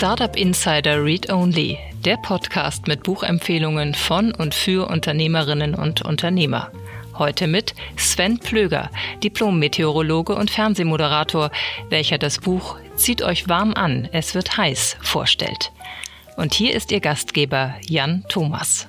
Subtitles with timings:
[0.00, 6.72] Startup Insider Read Only, der Podcast mit Buchempfehlungen von und für Unternehmerinnen und Unternehmer.
[7.18, 8.88] Heute mit Sven Plöger,
[9.22, 11.50] Diplom-Meteorologe und Fernsehmoderator,
[11.90, 15.70] welcher das Buch Zieht euch warm an, es wird heiß vorstellt.
[16.38, 18.88] Und hier ist Ihr Gastgeber Jan Thomas.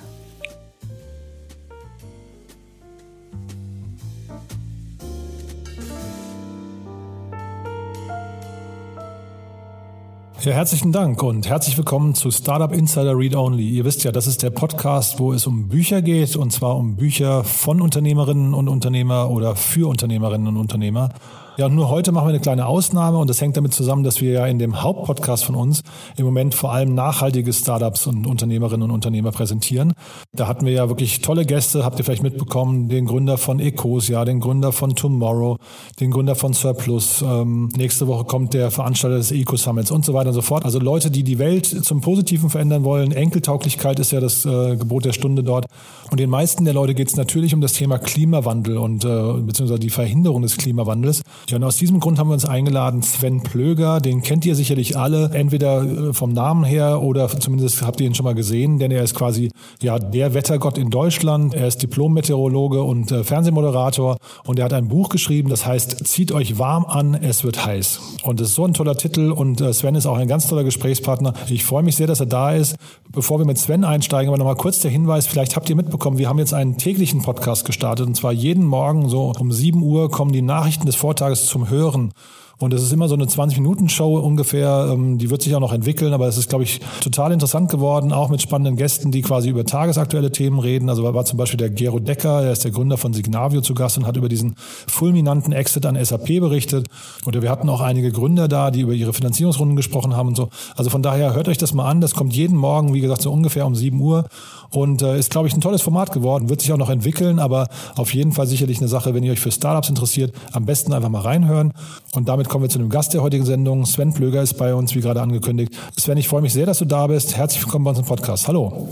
[10.44, 13.70] Ja, herzlichen Dank und herzlich willkommen zu Startup Insider Read Only.
[13.70, 16.96] Ihr wisst ja, das ist der Podcast, wo es um Bücher geht und zwar um
[16.96, 21.10] Bücher von Unternehmerinnen und Unternehmer oder für Unternehmerinnen und Unternehmer.
[21.58, 24.32] Ja, nur heute machen wir eine kleine Ausnahme und das hängt damit zusammen, dass wir
[24.32, 25.82] ja in dem Hauptpodcast von uns
[26.16, 29.94] im Moment vor allem nachhaltige Startups und Unternehmerinnen und Unternehmer präsentieren.
[30.32, 34.24] Da hatten wir ja wirklich tolle Gäste, habt ihr vielleicht mitbekommen, den Gründer von Ecosia,
[34.24, 35.58] den Gründer von Tomorrow,
[36.00, 37.22] den Gründer von Surplus.
[37.22, 40.64] Ähm, nächste Woche kommt der Veranstalter des Eco Summits und so weiter und so fort.
[40.64, 43.12] Also Leute, die die Welt zum Positiven verändern wollen.
[43.12, 45.66] Enkeltauglichkeit ist ja das äh, Gebot der Stunde dort.
[46.12, 49.80] Und den meisten der Leute geht es natürlich um das Thema Klimawandel und äh, beziehungsweise
[49.80, 51.24] die Verhinderung des Klimawandels.
[51.50, 54.98] Ja, und aus diesem Grund haben wir uns eingeladen, Sven Plöger, den kennt ihr sicherlich
[54.98, 58.92] alle, entweder äh, vom Namen her oder zumindest habt ihr ihn schon mal gesehen, denn
[58.92, 61.54] er ist quasi ja der Wettergott in Deutschland.
[61.54, 66.32] Er ist Diplom-Meteorologe und äh, Fernsehmoderator und er hat ein Buch geschrieben, das heißt Zieht
[66.32, 68.00] euch warm an, es wird heiß.
[68.24, 70.64] Und das ist so ein toller Titel und äh, Sven ist auch ein ganz toller
[70.64, 71.34] Gesprächspartner.
[71.50, 72.76] Ich freue mich sehr, dass er da ist.
[73.10, 76.30] Bevor wir mit Sven einsteigen, aber nochmal kurz der Hinweis, vielleicht habt ihr mitbekommen, wir
[76.30, 80.32] haben jetzt einen täglichen Podcast gestartet und zwar jeden Morgen so um 7 Uhr kommen
[80.32, 82.14] die Nachrichten des Vortages zum Hören.
[82.62, 84.90] Und es ist immer so eine 20-Minuten-Show ungefähr.
[84.94, 88.14] Ähm, die wird sich auch noch entwickeln, aber es ist, glaube ich, total interessant geworden,
[88.14, 90.90] auch mit spannenden Gästen, die quasi über tagesaktuelle Themen reden.
[90.90, 93.98] Also war zum Beispiel der Gero Decker, der ist der Gründer von Signavio zu Gast
[93.98, 94.56] und hat über diesen
[94.88, 96.88] fulminanten Exit an SAP berichtet.
[97.26, 100.50] Oder wir hatten auch einige Gründer da, die über ihre Finanzierungsrunden gesprochen haben und so.
[100.76, 102.02] Also von daher hört euch das mal an.
[102.02, 104.26] Das kommt jeden Morgen, wie gesagt, so ungefähr um 7 Uhr
[104.72, 106.50] und äh, ist, glaube ich, ein tolles Format geworden.
[106.50, 109.40] Wird sich auch noch entwickeln, aber auf jeden Fall sicherlich eine Sache, wenn ihr euch
[109.40, 111.74] für Startups interessiert, am besten einfach mal reinhören.
[112.14, 113.86] Und damit kommen wir zu dem Gast der heutigen Sendung.
[113.86, 115.74] Sven Plöger ist bei uns, wie gerade angekündigt.
[115.98, 117.38] Sven, ich freue mich sehr, dass du da bist.
[117.38, 118.46] Herzlich willkommen bei uns im Podcast.
[118.50, 118.90] Hallo.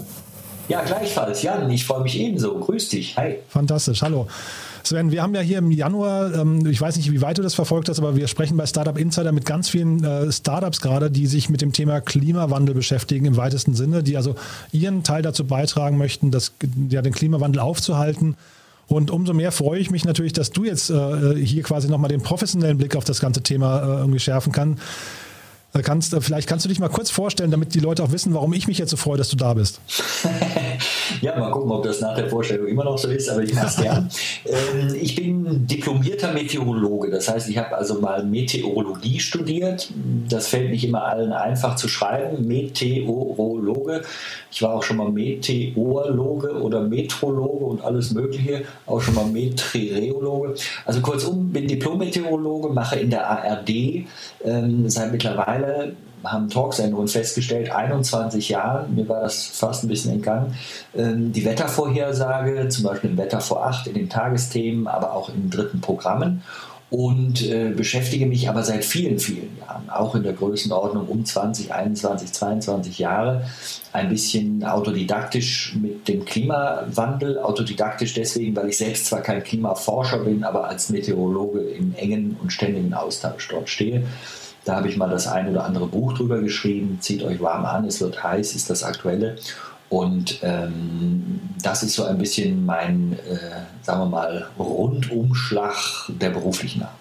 [0.70, 1.42] Ja, gleichfalls.
[1.42, 2.58] Jan, ich freue mich ebenso.
[2.58, 3.18] Grüß dich.
[3.18, 3.36] Hi.
[3.50, 4.02] Fantastisch.
[4.02, 4.28] Hallo.
[4.84, 7.54] Sven, wir haben ja hier im Januar, ähm, ich weiß nicht, wie weit du das
[7.54, 11.28] verfolgt hast, aber wir sprechen bei Startup Insider mit ganz vielen äh, Startups gerade, die
[11.28, 14.36] sich mit dem Thema Klimawandel beschäftigen im weitesten Sinne, die also
[14.72, 16.54] ihren Teil dazu beitragen möchten, das,
[16.90, 18.38] ja, den Klimawandel aufzuhalten.
[18.90, 22.22] Und umso mehr freue ich mich natürlich, dass du jetzt äh, hier quasi nochmal den
[22.22, 24.80] professionellen Blick auf das ganze Thema äh, irgendwie schärfen kann.
[25.74, 28.34] Äh, kannst, äh, vielleicht kannst du dich mal kurz vorstellen, damit die Leute auch wissen,
[28.34, 29.80] warum ich mich jetzt so freue, dass du da bist.
[31.22, 33.68] ja, mal gucken, ob das nach der Vorstellung immer noch so ist, aber ich mache
[33.68, 34.10] es gern.
[34.46, 39.90] Ähm, ich bin diplomierter Meteorologe, das heißt, ich habe also mal Meteorologie studiert.
[40.30, 42.48] Das fällt nicht immer allen einfach zu schreiben.
[42.48, 44.02] Meteorologe.
[44.52, 50.56] Ich war auch schon mal Meteorologe oder Metrologe und alles Mögliche, auch schon mal Meteorologe.
[50.86, 53.70] Also kurzum, bin Diplom-Meteorologe, mache in der ARD
[54.44, 55.94] ähm, seit mittlerweile
[56.24, 60.56] haben Talksendungen festgestellt, 21 Jahren, mir war das fast ein bisschen entgangen,
[60.96, 65.50] ähm, die Wettervorhersage, zum Beispiel im Wetter vor 8 in den Tagesthemen, aber auch in
[65.50, 66.44] dritten Programmen
[66.90, 71.72] und äh, beschäftige mich aber seit vielen, vielen Jahren, auch in der Größenordnung um 20,
[71.72, 73.46] 21, 22 Jahre,
[73.94, 77.38] ein bisschen autodidaktisch mit dem Klimawandel.
[77.40, 82.52] Autodidaktisch deswegen, weil ich selbst zwar kein Klimaforscher bin, aber als Meteorologe im engen und
[82.52, 84.04] ständigen Austausch dort stehe.
[84.70, 87.00] Da habe ich mal das ein oder andere Buch drüber geschrieben.
[87.02, 89.36] Zieht euch warm an, es wird heiß, ist das aktuelle.
[89.90, 95.74] Und ähm, das ist so ein bisschen mein, äh, sagen wir mal, Rundumschlag
[96.10, 96.92] der beruflichen Art.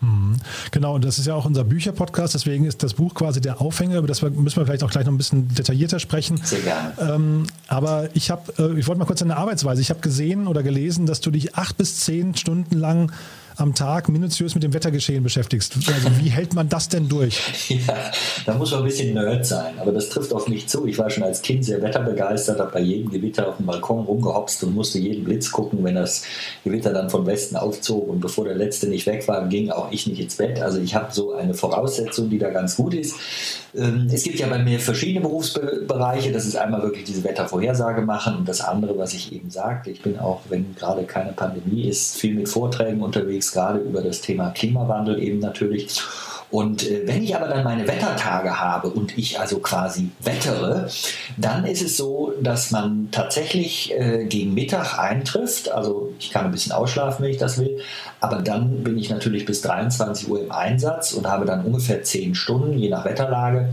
[0.00, 0.36] Mhm.
[0.70, 3.98] Genau, und das ist ja auch unser Bücherpodcast, deswegen ist das Buch quasi der Aufhänger,
[3.98, 6.40] über das müssen wir vielleicht auch gleich noch ein bisschen detaillierter sprechen.
[6.42, 6.92] Sehr gerne.
[6.98, 9.82] Ähm, aber ich habe, äh, ich wollte mal kurz deine Arbeitsweise.
[9.82, 13.12] Ich habe gesehen oder gelesen, dass du dich acht bis zehn Stunden lang
[13.56, 15.76] am Tag minutiös mit dem Wettergeschehen beschäftigst.
[15.76, 17.40] Also wie hält man das denn durch?
[17.86, 18.12] Ja,
[18.46, 20.86] da muss man ein bisschen Nerd sein, aber das trifft auf mich zu.
[20.86, 24.62] Ich war schon als Kind sehr wetterbegeistert, habe bei jedem Gewitter auf dem Balkon rumgehopst
[24.64, 26.22] und musste jeden Blitz gucken, wenn das
[26.62, 30.06] Gewitter dann vom Westen aufzog und bevor der letzte nicht weg war, ging auch ich
[30.06, 30.60] nicht ins Bett.
[30.60, 33.14] Also ich habe so eine Voraussetzung, die da ganz gut ist.
[33.76, 36.32] Ähm, es gibt ja bei mir verschiedene Berufsbereiche.
[36.32, 39.90] Das ist einmal wirklich diese Wettervorhersage machen und das andere, was ich eben sagte.
[39.90, 44.20] Ich bin auch, wenn gerade keine Pandemie ist, viel mit Vorträgen unterwegs, gerade über das
[44.20, 46.02] Thema Klimawandel eben natürlich.
[46.50, 50.88] Und äh, wenn ich aber dann meine Wettertage habe und ich also quasi wettere,
[51.36, 55.72] dann ist es so, dass man tatsächlich äh, gegen Mittag eintrifft.
[55.72, 57.80] Also ich kann ein bisschen ausschlafen, wenn ich das will.
[58.20, 62.36] Aber dann bin ich natürlich bis 23 Uhr im Einsatz und habe dann ungefähr 10
[62.36, 63.70] Stunden, je nach Wetterlage,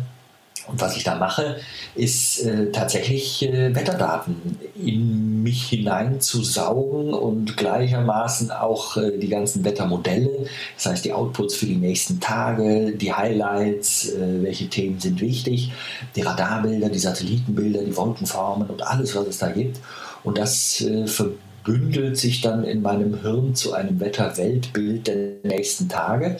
[0.68, 1.58] Und was ich da mache,
[1.96, 10.46] ist äh, tatsächlich äh, Wetterdaten in mich hineinzusaugen und gleichermaßen auch äh, die ganzen Wettermodelle,
[10.76, 15.72] das heißt die Outputs für die nächsten Tage, die Highlights, äh, welche Themen sind wichtig,
[16.16, 19.80] die Radarbilder, die Satellitenbilder, die Wolkenformen und alles, was es da gibt.
[20.24, 26.38] Und das äh, verbündelt sich dann in meinem Hirn zu einem Wetterweltbild der nächsten Tage.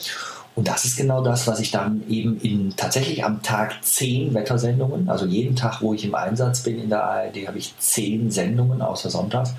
[0.54, 5.08] Und das ist genau das, was ich dann eben in tatsächlich am Tag zehn Wettersendungen,
[5.08, 8.82] also jeden Tag, wo ich im Einsatz bin in der ARD, habe ich zehn Sendungen
[8.82, 9.54] außer Sonntags.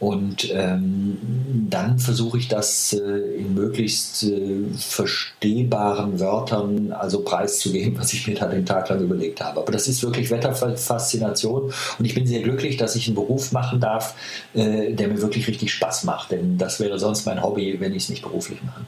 [0.00, 1.18] Und ähm,
[1.70, 8.34] dann versuche ich das äh, in möglichst äh, verstehbaren Wörtern also preiszugeben, was ich mir
[8.34, 9.60] da den Tag lang überlegt habe.
[9.60, 13.78] Aber das ist wirklich Wetterfaszination und ich bin sehr glücklich, dass ich einen Beruf machen
[13.78, 14.14] darf,
[14.54, 16.32] äh, der mir wirklich richtig Spaß macht.
[16.32, 18.84] Denn das wäre sonst mein Hobby, wenn ich es nicht beruflich mache.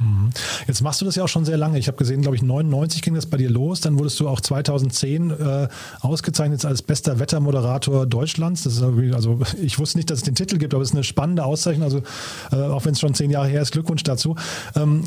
[0.00, 0.30] Mhm.
[0.66, 1.78] Jetzt machst du das ja auch schon sehr lange.
[1.78, 3.80] Ich habe gesehen, glaube ich, 99 ging das bei dir los.
[3.80, 5.68] Dann wurdest du auch 2010 äh,
[6.00, 8.62] ausgezeichnet als bester Wettermoderator Deutschlands.
[8.62, 11.04] Das ist also ich wusste nicht, dass es den Titel gibt, aber es ist eine
[11.04, 11.84] spannende Auszeichnung.
[11.84, 12.02] Also
[12.50, 14.36] äh, auch wenn es schon zehn Jahre her ist, Glückwunsch dazu.
[14.74, 15.04] Ähm,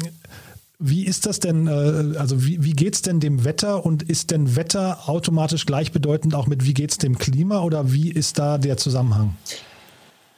[0.80, 4.32] wie ist das denn, äh, also wie, wie geht es denn dem Wetter und ist
[4.32, 8.58] denn Wetter automatisch gleichbedeutend auch mit wie geht es dem Klima oder wie ist da
[8.58, 9.36] der Zusammenhang?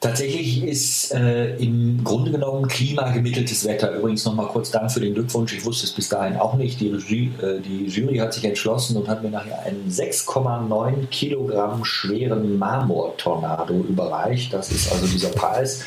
[0.06, 3.92] Tatsächlich ist äh, im Grunde genommen klimagemitteltes Wetter.
[3.92, 5.54] Übrigens nochmal kurz Dank für den Glückwunsch.
[5.54, 6.80] Ich wusste es bis dahin auch nicht.
[6.80, 11.84] Die, Regie, äh, die Jury hat sich entschlossen und hat mir nachher einen 6,9 Kilogramm
[11.84, 14.54] schweren Marmortornado überreicht.
[14.54, 15.84] Das ist also dieser Preis.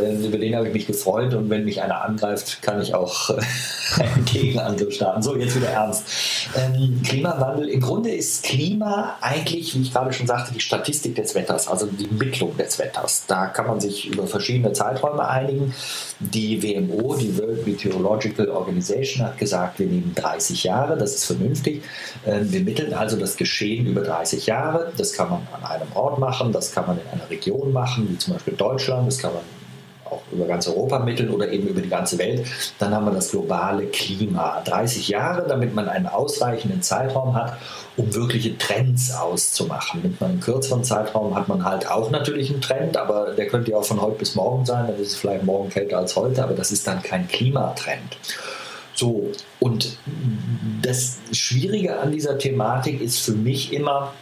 [0.00, 1.34] Äh, über den habe ich mich gefreut.
[1.34, 3.40] Und wenn mich einer angreift, kann ich auch äh,
[4.00, 5.22] einen Gegenangriff starten.
[5.22, 6.04] So, jetzt wieder ernst.
[6.56, 7.68] Ähm, Klimawandel.
[7.68, 11.86] Im Grunde ist Klima eigentlich, wie ich gerade schon sagte, die Statistik des Wetters, also
[11.86, 13.24] die Mittlung des Wetters.
[13.26, 15.74] Da kann man sich über verschiedene Zeiträume einigen.
[16.20, 21.82] Die WMO, die World Meteorological Organization, hat gesagt, wir nehmen 30 Jahre, das ist vernünftig.
[22.26, 24.92] Ähm, wir mitteln also das Geschehen über 30 Jahre.
[24.98, 28.18] Das kann man an einem Ort machen, das kann man in einer Region machen, wie
[28.18, 29.42] zum Beispiel Deutschland, das kann man
[30.10, 32.46] auch über ganz Europa mitteln oder eben über die ganze Welt.
[32.78, 34.62] Dann haben wir das globale Klima.
[34.64, 37.56] 30 Jahre, damit man einen ausreichenden Zeitraum hat,
[37.96, 40.02] um wirkliche Trends auszumachen.
[40.02, 43.78] Mit einem kürzeren Zeitraum hat man halt auch natürlich einen Trend, aber der könnte ja
[43.78, 44.86] auch von heute bis morgen sein.
[44.86, 48.18] Dann ist es vielleicht morgen kälter als heute, aber das ist dann kein Klimatrend.
[48.94, 49.30] So,
[49.60, 49.98] und
[50.82, 54.14] das Schwierige an dieser Thematik ist für mich immer,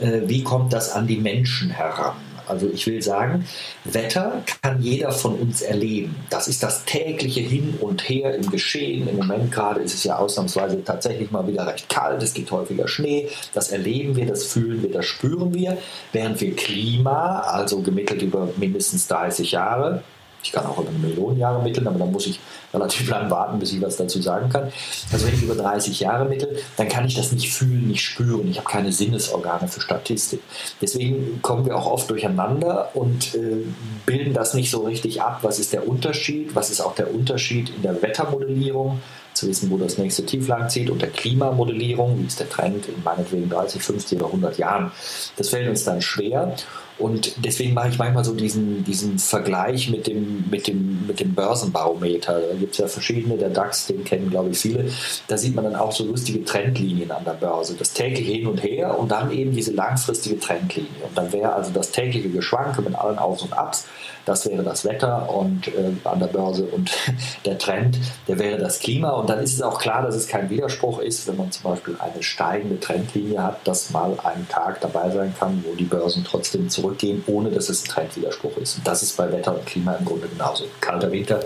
[0.00, 2.16] äh, wie kommt das an die Menschen heran?
[2.50, 3.46] Also ich will sagen,
[3.84, 6.16] Wetter kann jeder von uns erleben.
[6.30, 9.08] Das ist das tägliche Hin und Her im Geschehen.
[9.08, 12.88] Im Moment gerade ist es ja ausnahmsweise tatsächlich mal wieder recht kalt, es gibt häufiger
[12.88, 13.28] Schnee.
[13.54, 15.78] Das erleben wir, das fühlen wir, das spüren wir.
[16.12, 20.02] Während wir Klima, also gemittelt über mindestens 30 Jahre,
[20.42, 22.40] ich kann auch über eine Million Jahre mitteln, aber dann muss ich
[22.72, 24.72] relativ lang warten, bis ich was dazu sagen kann.
[25.12, 28.48] Also wenn ich über 30 Jahre mittel, dann kann ich das nicht fühlen, nicht spüren.
[28.50, 30.40] Ich habe keine Sinnesorgane für Statistik.
[30.80, 33.64] Deswegen kommen wir auch oft durcheinander und äh,
[34.06, 35.40] bilden das nicht so richtig ab.
[35.42, 36.54] Was ist der Unterschied?
[36.54, 39.00] Was ist auch der Unterschied in der Wettermodellierung?
[39.32, 43.02] zu wissen, wo das nächste Tieflang zieht und der Klimamodellierung, wie ist der Trend in
[43.02, 44.92] meinetwegen 30, 50 oder 100 Jahren.
[45.36, 46.56] Das fällt uns dann schwer
[47.00, 51.34] und deswegen mache ich manchmal so diesen, diesen Vergleich mit dem, mit, dem, mit dem
[51.34, 52.40] Börsenbarometer.
[52.40, 54.90] Da gibt es ja verschiedene, der DAX, den kennen glaube ich viele.
[55.26, 57.74] Da sieht man dann auch so lustige Trendlinien an der Börse.
[57.74, 60.90] Das tägliche Hin und Her und dann eben diese langfristige Trendlinie.
[61.08, 63.86] Und dann wäre also das tägliche Geschwanke mit allen Auf und Abs,
[64.26, 66.90] das wäre das Wetter und äh, an der Börse und
[67.46, 69.10] der Trend, der wäre das Klima.
[69.12, 71.96] Und dann ist es auch klar, dass es kein Widerspruch ist, wenn man zum Beispiel
[71.98, 76.68] eine steigende Trendlinie hat, dass mal ein Tag dabei sein kann, wo die Börsen trotzdem
[76.68, 78.78] zurück zurückgehen, ohne dass es ein Trendwiderspruch ist.
[78.78, 80.64] Und das ist bei Wetter und Klima im Grunde genauso.
[80.80, 81.40] Kalter Winter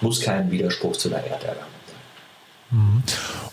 [0.00, 2.78] muss kein Widerspruch zu einer Erderwärmung sein.
[2.78, 3.02] Mhm.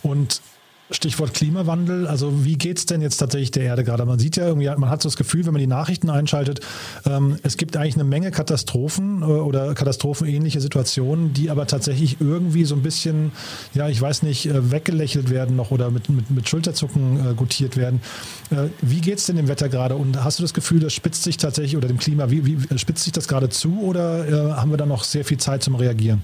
[0.04, 0.42] Und
[0.90, 2.08] Stichwort Klimawandel.
[2.08, 4.06] Also wie geht es denn jetzt tatsächlich der Erde gerade?
[4.06, 6.62] Man sieht ja irgendwie, man hat so das Gefühl, wenn man die Nachrichten einschaltet,
[7.06, 12.64] ähm, es gibt eigentlich eine Menge Katastrophen äh, oder katastrophenähnliche Situationen, die aber tatsächlich irgendwie
[12.64, 13.32] so ein bisschen,
[13.74, 17.76] ja, ich weiß nicht, äh, weggelächelt werden noch oder mit, mit, mit Schulterzucken äh, gutiert
[17.76, 18.02] werden.
[18.50, 19.96] Äh, wie geht es denn dem Wetter gerade?
[19.96, 23.04] Und hast du das Gefühl, das spitzt sich tatsächlich oder dem Klima, wie, wie spitzt
[23.04, 26.22] sich das gerade zu oder äh, haben wir da noch sehr viel Zeit zum Reagieren?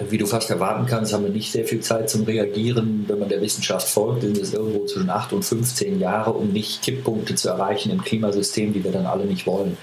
[0.00, 3.04] Wie du fast erwarten kannst, haben wir nicht sehr viel Zeit zum Reagieren.
[3.08, 6.82] Wenn man der Wissenschaft folgt, sind es irgendwo zwischen 8 und 15 Jahre, um nicht
[6.82, 9.76] Kipppunkte zu erreichen im Klimasystem, die wir dann alle nicht wollen.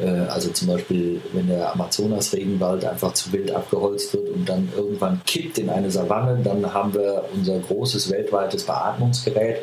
[0.00, 5.20] Äh, also zum Beispiel, wenn der Amazonas-Regenwald einfach zu wild abgeholzt wird und dann irgendwann
[5.26, 9.58] kippt in eine Savanne, dann haben wir unser großes weltweites Beatmungsgerät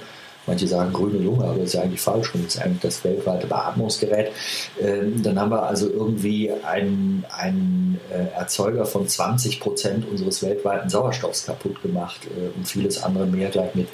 [0.47, 3.47] manche sagen grüne Lunge, aber das ist ja eigentlich falsch und ist eigentlich das weltweite
[3.47, 4.31] Beatmungsgerät.
[4.79, 7.25] Ähm, dann haben wir also irgendwie einen,
[8.11, 13.49] äh, Erzeuger von 20 Prozent unseres weltweiten Sauerstoffs kaputt gemacht äh, und vieles andere mehr
[13.49, 13.87] gleich mit.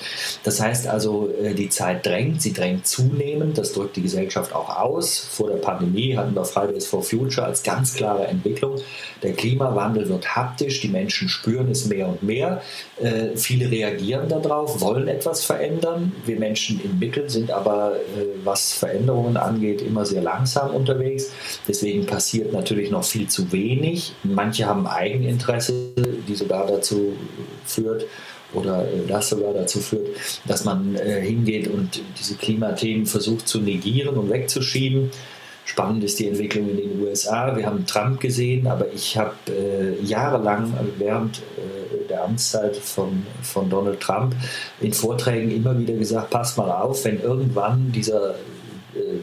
[0.44, 4.78] Das heißt also, äh, die Zeit drängt, sie drängt zunehmend, das drückt die Gesellschaft auch
[4.78, 5.20] aus.
[5.20, 8.76] Vor der Pandemie hatten wir Fridays for Future als ganz klare Entwicklung.
[9.24, 12.62] Der Klimawandel wird haptisch, die Menschen spüren es mehr und mehr.
[13.00, 16.12] Äh, viele reagieren darauf, wollen etwas verändern.
[16.26, 21.32] Wir Menschen im Mittel sind aber, äh, was Veränderungen angeht, immer sehr langsam unterwegs.
[21.68, 23.91] Deswegen passiert natürlich noch viel zu wenig.
[24.24, 25.74] Manche haben Eigeninteresse,
[26.28, 27.14] die sogar dazu
[27.66, 28.06] führt,
[28.54, 30.08] oder äh, das sogar dazu führt,
[30.46, 35.12] dass man äh, hingeht und diese Klimathemen versucht zu negieren und wegzuschieben.
[35.64, 37.56] Spannend ist die Entwicklung in den USA.
[37.56, 43.70] Wir haben Trump gesehen, aber ich habe äh, jahrelang während äh, der Amtszeit von, von
[43.70, 44.36] Donald Trump
[44.82, 48.36] in Vorträgen immer wieder gesagt, passt mal auf, wenn irgendwann dieser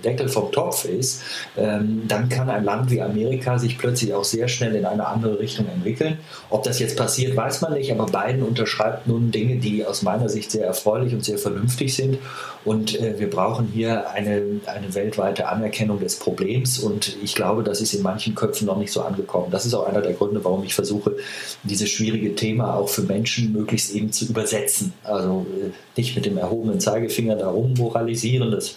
[0.04, 1.22] Deckel vom Topf ist,
[1.56, 5.38] ähm, dann kann ein Land wie Amerika sich plötzlich auch sehr schnell in eine andere
[5.38, 6.18] Richtung entwickeln.
[6.50, 10.28] Ob das jetzt passiert, weiß man nicht, aber Biden unterschreibt nun Dinge, die aus meiner
[10.28, 12.18] Sicht sehr erfreulich und sehr vernünftig sind.
[12.64, 16.78] Und äh, wir brauchen hier eine, eine weltweite Anerkennung des Problems.
[16.78, 19.50] Und ich glaube, das ist in manchen Köpfen noch nicht so angekommen.
[19.50, 21.16] Das ist auch einer der Gründe, warum ich versuche,
[21.62, 24.92] dieses schwierige Thema auch für Menschen möglichst eben zu übersetzen.
[25.04, 28.50] Also äh, nicht mit dem erhobenen Zeigefinger darum moralisieren.
[28.50, 28.76] Das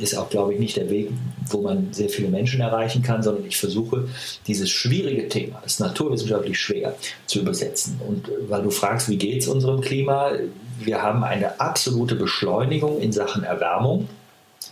[0.00, 1.10] ist auch, glaube ich, nicht der Weg,
[1.50, 4.08] wo man sehr viele Menschen erreichen kann, sondern ich versuche,
[4.46, 6.94] dieses schwierige Thema, das ist naturwissenschaftlich schwer
[7.26, 8.00] zu übersetzen.
[8.06, 10.32] Und weil du fragst, wie geht es unserem Klima?
[10.80, 14.08] Wir haben eine absolute Beschleunigung in Sachen Erwärmung.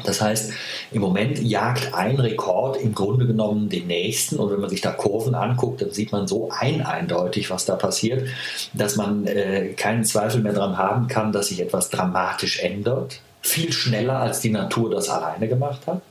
[0.05, 0.53] Das heißt,
[0.93, 4.37] im Moment jagt ein Rekord im Grunde genommen den nächsten.
[4.37, 7.77] Und wenn man sich da Kurven anguckt, dann sieht man so ein eindeutig, was da
[7.77, 8.29] passiert,
[8.75, 13.73] dass man äh, keinen Zweifel mehr daran haben kann, dass sich etwas dramatisch ändert viel
[13.73, 16.03] schneller, als die Natur das alleine gemacht hat.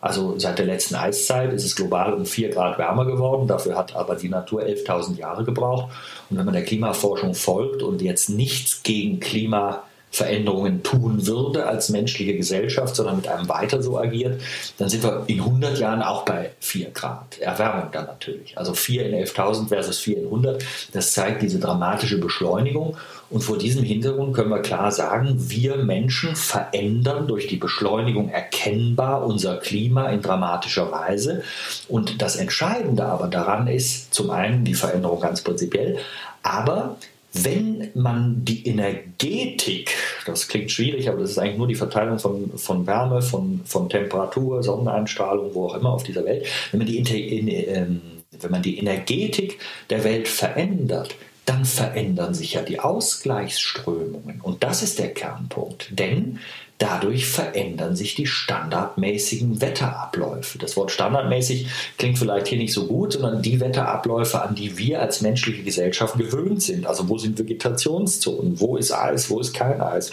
[0.00, 3.48] Also seit der letzten Eiszeit ist es global um 4 Grad wärmer geworden.
[3.48, 5.90] Dafür hat aber die Natur 11.000 Jahre gebraucht.
[6.28, 9.82] Und wenn man der Klimaforschung folgt und jetzt nichts gegen Klima
[10.14, 14.40] Veränderungen tun würde als menschliche Gesellschaft, sondern mit einem weiter so agiert,
[14.78, 17.38] dann sind wir in 100 Jahren auch bei 4 Grad.
[17.40, 18.56] Erwärmung dann natürlich.
[18.56, 20.64] Also 4 in 11.000 versus 4 in 100.
[20.92, 22.96] Das zeigt diese dramatische Beschleunigung.
[23.28, 29.26] Und vor diesem Hintergrund können wir klar sagen, wir Menschen verändern durch die Beschleunigung erkennbar
[29.26, 31.42] unser Klima in dramatischer Weise.
[31.88, 35.98] Und das Entscheidende aber daran ist zum einen die Veränderung ganz prinzipiell,
[36.44, 36.96] aber
[37.34, 39.90] wenn man die Energetik,
[40.24, 43.88] das klingt schwierig, aber das ist eigentlich nur die Verteilung von, von Wärme, von, von
[43.88, 48.00] Temperatur, Sonneneinstrahlung, wo auch immer auf dieser Welt, wenn man die, ähm,
[48.40, 49.58] wenn man die Energetik
[49.90, 54.40] der Welt verändert, dann verändern sich ja die Ausgleichsströmungen.
[54.40, 55.88] Und das ist der Kernpunkt.
[55.90, 56.38] Denn
[56.78, 60.58] Dadurch verändern sich die standardmäßigen Wetterabläufe.
[60.58, 65.00] Das Wort standardmäßig klingt vielleicht hier nicht so gut, sondern die Wetterabläufe, an die wir
[65.00, 66.86] als menschliche Gesellschaft gewöhnt sind.
[66.86, 70.12] Also wo sind Vegetationszonen, wo ist Eis, wo ist kein Eis.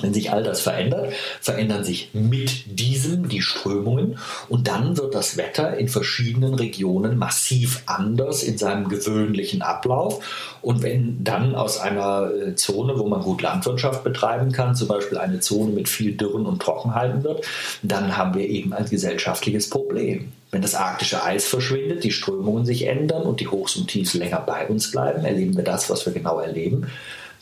[0.00, 4.18] Wenn sich all das verändert, verändern sich mit diesem die Strömungen
[4.48, 10.24] und dann wird das Wetter in verschiedenen Regionen massiv anders in seinem gewöhnlichen Ablauf.
[10.62, 15.18] Und wenn dann aus einer äh, Zone, wo man gut Landwirtschaft betreiben kann, zum Beispiel
[15.18, 17.44] eine Zone mit viel Dürren und Trockenheiten wird,
[17.82, 20.32] dann haben wir eben ein gesellschaftliches Problem.
[20.50, 24.40] Wenn das arktische Eis verschwindet, die Strömungen sich ändern und die Hochs und Tiefs länger
[24.40, 26.86] bei uns bleiben, erleben wir das, was wir genau erleben.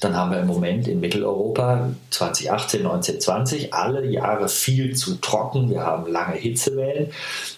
[0.01, 5.69] Dann haben wir im Moment in Mitteleuropa 2018, 19, 20 alle Jahre viel zu trocken.
[5.69, 7.11] Wir haben lange Hitzewellen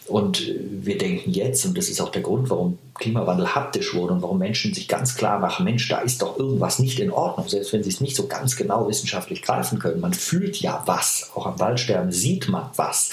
[0.08, 4.22] und wir denken jetzt, und das ist auch der Grund, warum Klimawandel haptisch wurde und
[4.22, 7.72] warum Menschen sich ganz klar machen, Mensch, da ist doch irgendwas nicht in Ordnung, selbst
[7.72, 10.00] wenn sie es nicht so ganz genau wissenschaftlich greifen können.
[10.00, 13.10] Man fühlt ja was, auch am Waldsterben sieht man was.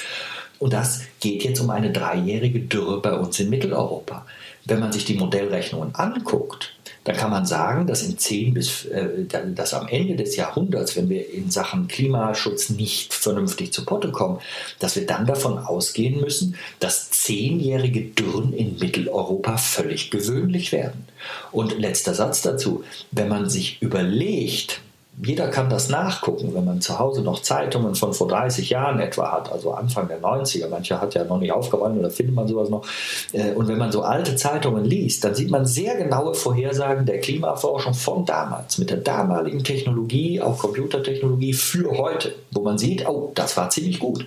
[0.58, 4.26] Und das geht jetzt um eine dreijährige Dürre bei uns in Mitteleuropa.
[4.66, 6.76] Wenn man sich die Modellrechnungen anguckt,
[7.10, 11.10] dann kann man sagen, dass in 10 bis äh, dass am Ende des Jahrhunderts, wenn
[11.10, 14.38] wir in Sachen Klimaschutz nicht vernünftig zu Potte kommen,
[14.78, 21.06] dass wir dann davon ausgehen müssen, dass zehnjährige Dürren in Mitteleuropa völlig gewöhnlich werden.
[21.52, 24.80] Und letzter Satz dazu, wenn man sich überlegt,
[25.22, 29.34] jeder kann das nachgucken, wenn man zu Hause noch Zeitungen von vor 30 Jahren etwa
[29.34, 32.70] hat, also Anfang der 90er, manche hat ja noch nicht aufgeräumt oder findet man sowas
[32.70, 32.86] noch.
[33.34, 37.20] Äh, und wenn man so alte Zeitungen liest, dann sieht man sehr genaue Vorhersagen der
[37.20, 43.34] Klimaforschung von damals, mit der damaligen Technologie, auch Computertechnologie für heute, wo man sieht, oh,
[43.36, 44.26] das war ziemlich gut.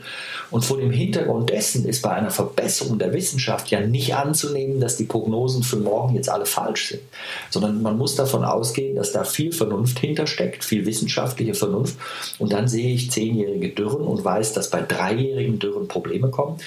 [0.51, 4.99] Und vor dem Hintergrund dessen ist bei einer Verbesserung der Wissenschaft ja nicht anzunehmen, dass
[4.99, 7.03] die Prognosen für morgen jetzt alle falsch sind,
[7.49, 11.97] sondern man muss davon ausgehen, dass da viel Vernunft hintersteckt, viel viel wissenschaftliche Vernunft.
[12.39, 16.59] Und dann sehe ich zehnjährige Dürren und weiß, dass bei dreijährigen Dürren Probleme kommen.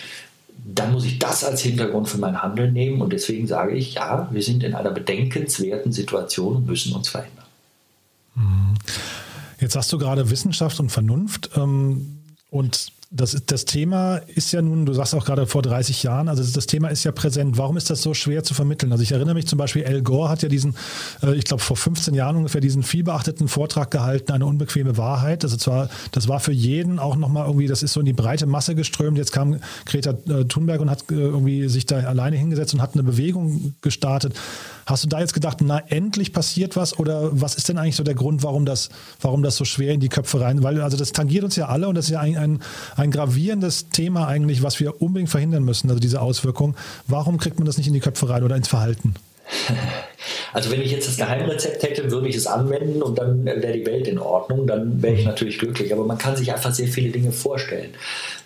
[0.65, 3.01] Dann muss ich das als Hintergrund für mein Handeln nehmen.
[3.01, 7.45] Und deswegen sage ich, ja, wir sind in einer bedenkenswerten Situation und müssen uns verändern.
[8.35, 8.75] Mhm.
[9.59, 11.51] Jetzt hast du gerade Wissenschaft und Vernunft.
[11.55, 12.19] Ähm,
[12.49, 16.43] und das, das Thema ist ja nun, du sagst auch gerade vor 30 Jahren, also
[16.43, 17.57] das Thema ist ja präsent.
[17.57, 18.91] Warum ist das so schwer zu vermitteln?
[18.91, 20.75] Also ich erinnere mich zum Beispiel, Al Gore hat ja diesen,
[21.23, 25.43] äh, ich glaube vor 15 Jahren ungefähr diesen vielbeachteten Vortrag gehalten, eine unbequeme Wahrheit.
[25.43, 28.47] Also zwar, das war für jeden auch nochmal irgendwie, das ist so in die breite
[28.47, 29.17] Masse geströmt.
[29.17, 32.93] Jetzt kam Greta äh, Thunberg und hat äh, irgendwie sich da alleine hingesetzt und hat
[32.93, 34.33] eine Bewegung gestartet.
[34.85, 38.03] Hast du da jetzt gedacht, na endlich passiert was oder was ist denn eigentlich so
[38.03, 38.89] der Grund, warum das,
[39.21, 40.61] warum das so schwer in die Köpfe rein?
[40.61, 42.59] Weil also das tangiert uns ja alle und das ist ja ein, ein,
[42.95, 46.75] ein gravierendes Thema eigentlich, was wir unbedingt verhindern müssen, also diese Auswirkungen.
[47.07, 49.15] Warum kriegt man das nicht in die Köpfe rein oder ins Verhalten?
[50.53, 53.85] Also wenn ich jetzt das Geheimrezept hätte, würde ich es anwenden und dann wäre die
[53.85, 55.91] Welt in Ordnung, dann wäre ich natürlich glücklich.
[55.91, 57.89] Aber man kann sich einfach sehr viele Dinge vorstellen.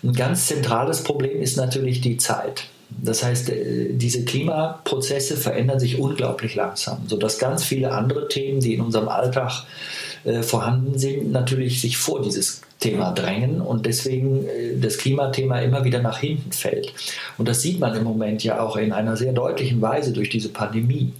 [0.02, 2.64] Ein ganz zentrales Problem ist natürlich die Zeit.
[2.88, 8.74] Das heißt, äh, diese Klimaprozesse verändern sich unglaublich langsam, sodass ganz viele andere Themen, die
[8.74, 10.09] in unserem Alltag äh,
[10.42, 16.00] vorhanden sind, natürlich sich vor dieses Thema drängen und deswegen äh, das Klimathema immer wieder
[16.00, 16.92] nach hinten fällt.
[17.36, 20.48] Und das sieht man im Moment ja auch in einer sehr deutlichen Weise durch diese
[20.48, 21.12] Pandemie.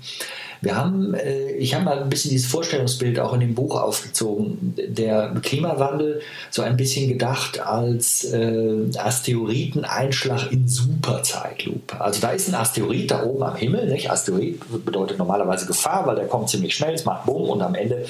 [0.63, 4.75] Wir haben, äh, ich habe mal ein bisschen dieses Vorstellungsbild auch in dem Buch aufgezogen.
[4.77, 12.01] Der Klimawandel so ein bisschen gedacht als äh, Asteroideneinschlag in Superzeitlupe.
[12.01, 13.91] Also da ist ein Asteroid da oben am Himmel.
[13.91, 14.11] Nicht?
[14.11, 18.05] Asteroid bedeutet normalerweise Gefahr, weil der kommt ziemlich schnell, es macht Bumm und am Ende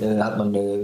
[0.00, 0.78] äh, hat man eine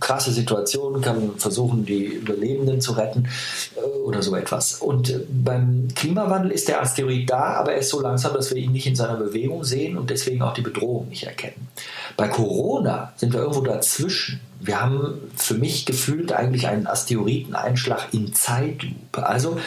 [0.00, 3.28] krasse Situation, kann versuchen, die Überlebenden zu retten
[3.76, 4.74] äh, oder so etwas.
[4.74, 8.58] Und äh, beim Klimawandel ist der Asteroid da, aber er ist so langsam, dass wir
[8.58, 11.68] ihn nicht in seiner Bewegung sehen und deswegen auch die Bedrohung nicht erkennen.
[12.16, 14.40] Bei Corona sind wir irgendwo dazwischen.
[14.60, 19.24] Wir haben für mich gefühlt eigentlich einen Asteroideneinschlag in Zeitlupe.
[19.24, 19.58] Also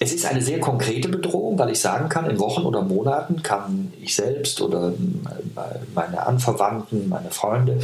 [0.00, 3.92] es ist eine sehr konkrete Bedrohung, weil ich sagen kann, in Wochen oder Monaten kann
[4.02, 4.92] ich selbst oder
[5.94, 7.78] meine Anverwandten, meine Freunde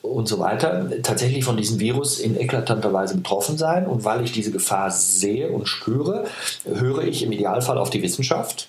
[0.00, 3.86] und so weiter tatsächlich von diesem Virus in eklatanter Weise betroffen sein.
[3.86, 6.24] Und weil ich diese Gefahr sehe und spüre,
[6.64, 8.68] höre ich im Idealfall auf die Wissenschaft.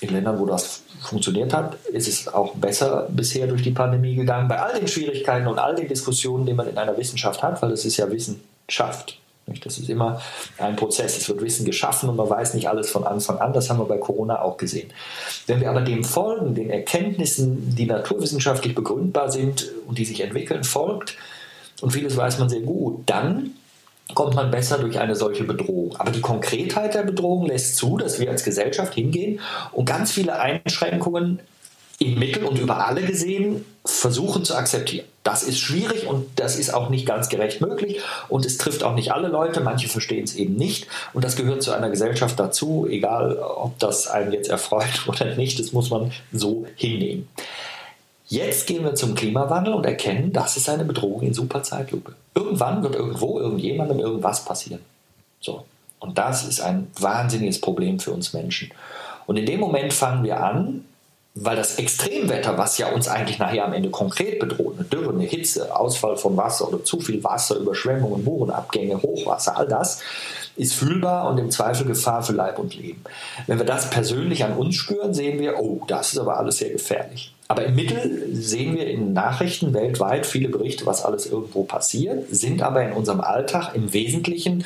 [0.00, 4.48] In Ländern, wo das funktioniert hat, ist es auch besser bisher durch die Pandemie gegangen.
[4.48, 7.72] Bei all den Schwierigkeiten und all den Diskussionen, die man in einer Wissenschaft hat, weil
[7.72, 9.18] es ist ja Wissenschaft.
[9.62, 10.20] Das ist immer
[10.58, 11.16] ein Prozess.
[11.16, 13.52] Es wird Wissen geschaffen und man weiß nicht alles von Anfang an.
[13.52, 14.90] Das haben wir bei Corona auch gesehen.
[15.46, 20.64] Wenn wir aber dem folgen, den Erkenntnissen, die naturwissenschaftlich begründbar sind und die sich entwickeln,
[20.64, 21.16] folgt,
[21.80, 23.54] und vieles weiß man sehr gut, dann
[24.14, 25.96] kommt man besser durch eine solche Bedrohung.
[25.98, 29.40] Aber die Konkretheit der Bedrohung lässt zu, dass wir als Gesellschaft hingehen
[29.72, 31.40] und ganz viele Einschränkungen
[31.98, 35.06] im Mittel und über alle gesehen versuchen zu akzeptieren.
[35.24, 38.94] Das ist schwierig und das ist auch nicht ganz gerecht möglich und es trifft auch
[38.94, 42.86] nicht alle Leute, manche verstehen es eben nicht und das gehört zu einer Gesellschaft dazu,
[42.88, 47.28] egal ob das einen jetzt erfreut oder nicht, das muss man so hinnehmen.
[48.28, 52.12] Jetzt gehen wir zum Klimawandel und erkennen, das ist eine Bedrohung in Superzeitlupe.
[52.34, 54.82] Irgendwann wird irgendwo irgendjemandem irgendwas passieren.
[55.40, 55.64] So.
[55.98, 58.70] Und das ist ein wahnsinniges Problem für uns Menschen.
[59.26, 60.84] Und in dem Moment fangen wir an,
[61.34, 65.24] weil das Extremwetter, was ja uns eigentlich nachher am Ende konkret bedroht, eine Dürre, eine
[65.24, 70.00] Hitze, Ausfall von Wasser oder zu viel Wasser, Überschwemmungen, Burenabgänge, Hochwasser, all das
[70.56, 73.04] ist fühlbar und im Zweifel Gefahr für Leib und Leben.
[73.46, 76.70] Wenn wir das persönlich an uns spüren, sehen wir, oh, das ist aber alles sehr
[76.70, 77.32] gefährlich.
[77.50, 82.60] Aber im Mittel sehen wir in Nachrichten weltweit viele Berichte, was alles irgendwo passiert, sind
[82.60, 84.64] aber in unserem Alltag im Wesentlichen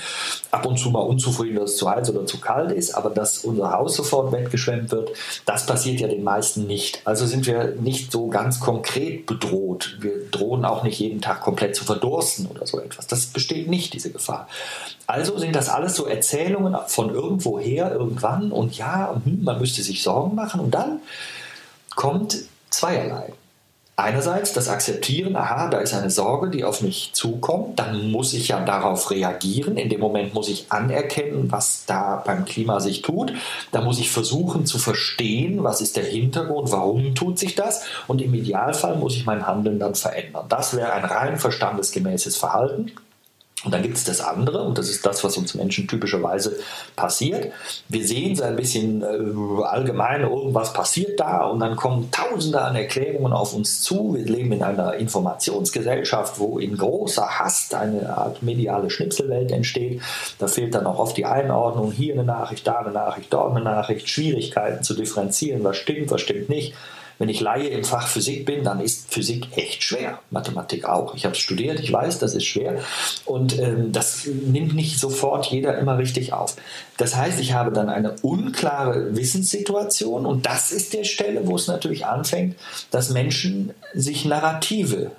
[0.51, 3.45] ab und zu mal unzufrieden, dass es zu heiß oder zu kalt ist, aber dass
[3.45, 5.13] unser Haus sofort weggeschwemmt wird,
[5.47, 7.03] das passiert ja den meisten nicht.
[7.05, 9.99] Also sind wir nicht so ganz konkret bedroht.
[10.01, 13.07] Wir drohen auch nicht jeden Tag komplett zu verdursten oder so etwas.
[13.07, 14.49] Das besteht nicht, diese Gefahr.
[15.07, 20.03] Also sind das alles so Erzählungen von irgendwoher, irgendwann und ja, hm, man müsste sich
[20.03, 20.99] Sorgen machen und dann
[21.95, 22.39] kommt
[22.73, 23.33] zweierlei.
[23.95, 28.49] Einerseits das Akzeptieren, aha, da ist eine Sorge, die auf mich zukommt, dann muss ich
[28.49, 29.77] ja darauf reagieren.
[29.77, 33.35] In dem Moment muss ich anerkennen, was da beim Klima sich tut.
[33.71, 37.85] Da muss ich versuchen zu verstehen, was ist der Hintergrund, warum tut sich das.
[38.09, 40.47] Und im Idealfall muss ich mein Handeln dann verändern.
[40.49, 42.93] Das wäre ein rein verstandesgemäßes Verhalten.
[43.65, 46.59] Und dann gibt es das andere, und das ist das, was uns Menschen typischerweise
[46.97, 47.53] passiert.
[47.89, 52.75] Wir sehen so ein bisschen äh, allgemein, irgendwas passiert da, und dann kommen Tausende an
[52.75, 54.15] Erklärungen auf uns zu.
[54.15, 60.03] Wir leben in einer Informationsgesellschaft, wo in großer Hast eine Art mediale Schnipselwelt entsteht.
[60.39, 61.93] Da fehlt dann auch oft die Einordnung.
[61.93, 66.21] Hier eine Nachricht, da eine Nachricht, dort eine Nachricht, Schwierigkeiten zu differenzieren, was stimmt, was
[66.21, 66.75] stimmt nicht.
[67.23, 70.19] Wenn ich Laie im Fach Physik bin, dann ist Physik echt schwer.
[70.31, 71.15] Mathematik auch.
[71.15, 72.81] Ich habe studiert, ich weiß, das ist schwer.
[73.25, 76.57] Und ähm, das nimmt nicht sofort jeder immer richtig auf.
[76.97, 81.69] Das heißt, ich habe dann eine unklare Wissenssituation und das ist der Stelle, wo es
[81.69, 82.57] natürlich anfängt,
[82.91, 85.13] dass Menschen sich Narrative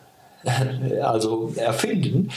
[1.02, 2.32] also erfinden.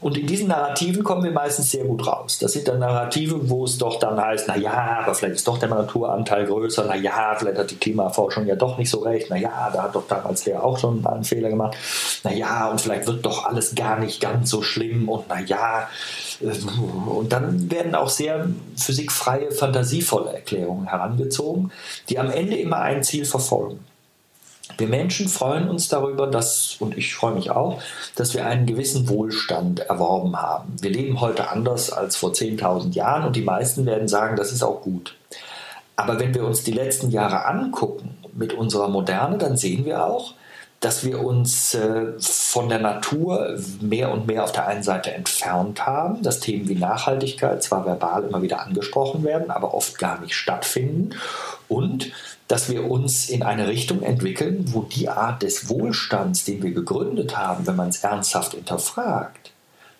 [0.00, 2.38] Und in diesen Narrativen kommen wir meistens sehr gut raus.
[2.38, 5.58] Das sind dann Narrative, wo es doch dann heißt, na ja, aber vielleicht ist doch
[5.58, 9.36] der Naturanteil größer, na ja, vielleicht hat die Klimaforschung ja doch nicht so recht, na
[9.36, 11.76] ja, da hat doch damals der auch schon einen Fehler gemacht,
[12.22, 15.88] na ja, und vielleicht wird doch alles gar nicht ganz so schlimm und na ja,
[16.40, 21.72] äh, und dann werden auch sehr physikfreie, fantasievolle Erklärungen herangezogen,
[22.08, 23.80] die am Ende immer ein Ziel verfolgen.
[24.78, 27.82] Wir Menschen freuen uns darüber, dass, und ich freue mich auch,
[28.16, 30.74] dass wir einen gewissen Wohlstand erworben haben.
[30.80, 34.62] Wir leben heute anders als vor 10.000 Jahren und die meisten werden sagen, das ist
[34.62, 35.16] auch gut.
[35.96, 40.34] Aber wenn wir uns die letzten Jahre angucken mit unserer Moderne, dann sehen wir auch,
[40.84, 45.86] dass wir uns äh, von der Natur mehr und mehr auf der einen Seite entfernt
[45.86, 50.34] haben, dass Themen wie Nachhaltigkeit zwar verbal immer wieder angesprochen werden, aber oft gar nicht
[50.34, 51.14] stattfinden
[51.68, 52.12] und
[52.48, 57.38] dass wir uns in eine Richtung entwickeln, wo die Art des Wohlstands, den wir gegründet
[57.38, 59.52] haben, wenn man es ernsthaft hinterfragt,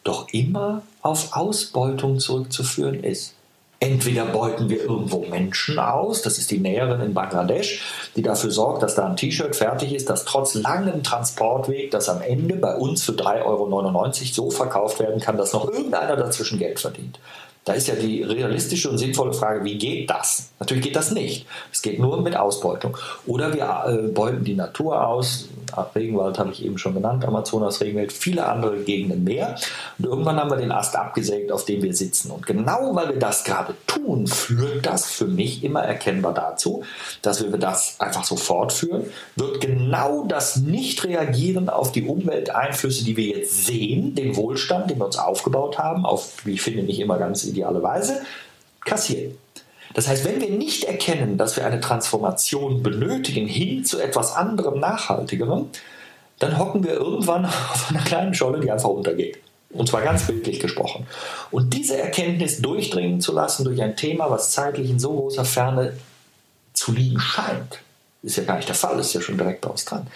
[0.03, 3.34] doch immer auf Ausbeutung zurückzuführen ist.
[3.85, 7.83] Entweder beuten wir irgendwo Menschen aus, das ist die Näherin in Bangladesch,
[8.17, 12.23] die dafür sorgt, dass da ein T-Shirt fertig ist, das trotz langem Transportweg, das am
[12.23, 16.81] Ende bei uns für 3,99 Euro so verkauft werden kann, dass noch irgendeiner dazwischen Geld
[16.81, 17.19] verdient.
[17.65, 20.51] Da ist ja die realistische und sinnvolle Frage, wie geht das?
[20.61, 21.47] Natürlich geht das nicht.
[21.73, 22.97] Es geht nur mit Ausbeutung.
[23.27, 25.49] Oder wir äh, beuten die Natur aus.
[25.95, 29.57] Regenwald habe ich eben schon genannt, Amazonas, Regenwald, viele andere Gegenden mehr.
[29.99, 32.31] Und irgendwann haben wir den Ast abgesägt, auf dem wir sitzen.
[32.31, 36.85] Und genau weil wir das gerade tun, führt das für mich immer erkennbar dazu,
[37.23, 39.05] dass wir das einfach so fortführen,
[39.37, 45.07] wird genau das Nicht-Reagieren auf die Umwelteinflüsse, die wir jetzt sehen, den Wohlstand, den wir
[45.07, 48.23] uns aufgebaut haben, auf, wie ich finde, nicht immer ganz ideale Weise,
[48.85, 49.39] kassieren.
[49.95, 54.81] Das heißt, wenn wir nicht erkennen, dass wir eine Transformation benötigen hin zu etwas anderem,
[54.81, 55.71] nachhaltigerem,
[56.41, 59.39] dann hocken wir irgendwann auf einer kleinen Scholle, die einfach untergeht.
[59.71, 61.07] Und zwar ganz bildlich gesprochen.
[61.51, 65.95] Und diese Erkenntnis durchdringen zu lassen durch ein Thema, was zeitlich in so großer Ferne
[66.75, 67.81] zu liegen scheint,
[68.23, 70.07] ist ja gar nicht der Fall, ist ja schon direkt bei dran.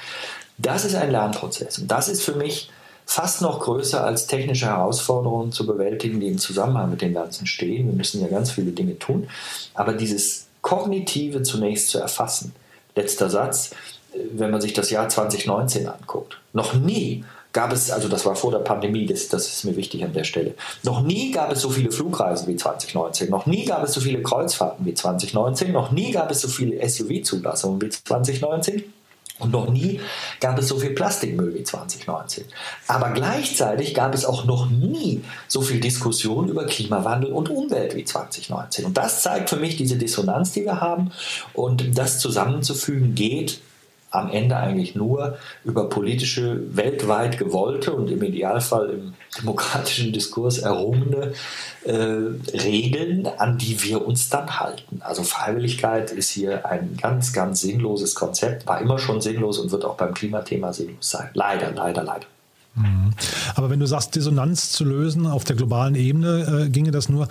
[0.59, 1.79] Das ist ein Lernprozess.
[1.79, 2.71] Und das ist für mich
[3.09, 7.87] fast noch größer als technische Herausforderungen zu bewältigen, die im Zusammenhang mit dem Ganzen stehen.
[7.87, 9.29] Wir müssen ja ganz viele Dinge tun.
[9.73, 12.55] Aber dieses Kognitive zunächst zu erfassen.
[12.95, 13.71] Letzter Satz,
[14.33, 16.37] wenn man sich das Jahr 2019 anguckt.
[16.53, 20.05] Noch nie gab es, also das war vor der Pandemie, das, das ist mir wichtig
[20.05, 23.83] an der Stelle, noch nie gab es so viele Flugreisen wie 2019, noch nie gab
[23.83, 28.85] es so viele Kreuzfahrten wie 2019, noch nie gab es so viele SUV-Zulassungen wie 2019.
[29.39, 30.01] Und noch nie
[30.41, 32.45] gab es so viel Plastikmüll wie 2019.
[32.89, 38.05] Aber gleichzeitig gab es auch noch nie so viel Diskussion über Klimawandel und Umwelt wie
[38.05, 38.85] 2019.
[38.85, 41.13] Und das zeigt für mich diese Dissonanz, die wir haben.
[41.55, 43.61] Und das zusammenzufügen geht
[44.11, 51.33] am Ende eigentlich nur über politische, weltweit gewollte und im Idealfall im demokratischen Diskurs errungene
[51.85, 55.01] äh, Regeln, an die wir uns dann halten.
[55.01, 59.85] Also Freiwilligkeit ist hier ein ganz, ganz sinnloses Konzept, war immer schon sinnlos und wird
[59.85, 61.29] auch beim Klimathema sinnlos sein.
[61.35, 62.27] Leider, leider, leider.
[62.75, 63.13] Mhm.
[63.55, 67.29] Aber wenn du sagst, Dissonanz zu lösen auf der globalen Ebene, äh, ginge das nur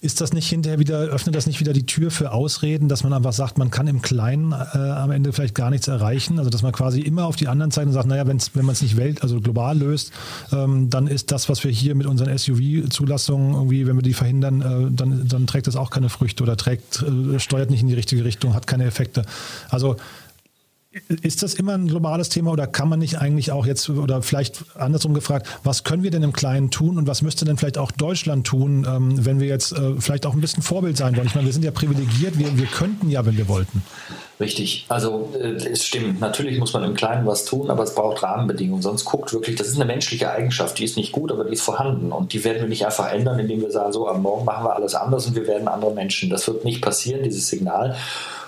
[0.00, 3.12] ist das nicht hinterher wieder, öffnet das nicht wieder die Tür für Ausreden, dass man
[3.12, 6.38] einfach sagt, man kann im Kleinen äh, am Ende vielleicht gar nichts erreichen?
[6.38, 8.74] Also dass man quasi immer auf die anderen zeigt und sagt, naja, wenn's, wenn man
[8.74, 10.12] es nicht welt, also global löst,
[10.52, 14.60] ähm, dann ist das, was wir hier mit unseren SUV-Zulassungen irgendwie, wenn wir die verhindern,
[14.60, 17.94] äh, dann, dann trägt das auch keine Früchte oder trägt, äh, steuert nicht in die
[17.94, 19.24] richtige Richtung, hat keine Effekte.
[19.70, 19.96] Also
[21.22, 24.64] ist das immer ein globales Thema oder kann man nicht eigentlich auch jetzt, oder vielleicht
[24.76, 27.90] andersrum gefragt, was können wir denn im Kleinen tun und was müsste denn vielleicht auch
[27.90, 31.26] Deutschland tun, ähm, wenn wir jetzt äh, vielleicht auch ein bisschen Vorbild sein wollen?
[31.26, 33.82] Ich meine, wir sind ja privilegiert, wir, wir könnten ja, wenn wir wollten.
[34.40, 38.22] Richtig, also äh, es stimmt, natürlich muss man im Kleinen was tun, aber es braucht
[38.22, 41.54] Rahmenbedingungen, sonst guckt wirklich, das ist eine menschliche Eigenschaft, die ist nicht gut, aber die
[41.54, 44.44] ist vorhanden und die werden wir nicht einfach ändern, indem wir sagen, so, am Morgen
[44.44, 46.30] machen wir alles anders und wir werden andere Menschen.
[46.30, 47.96] Das wird nicht passieren, dieses Signal.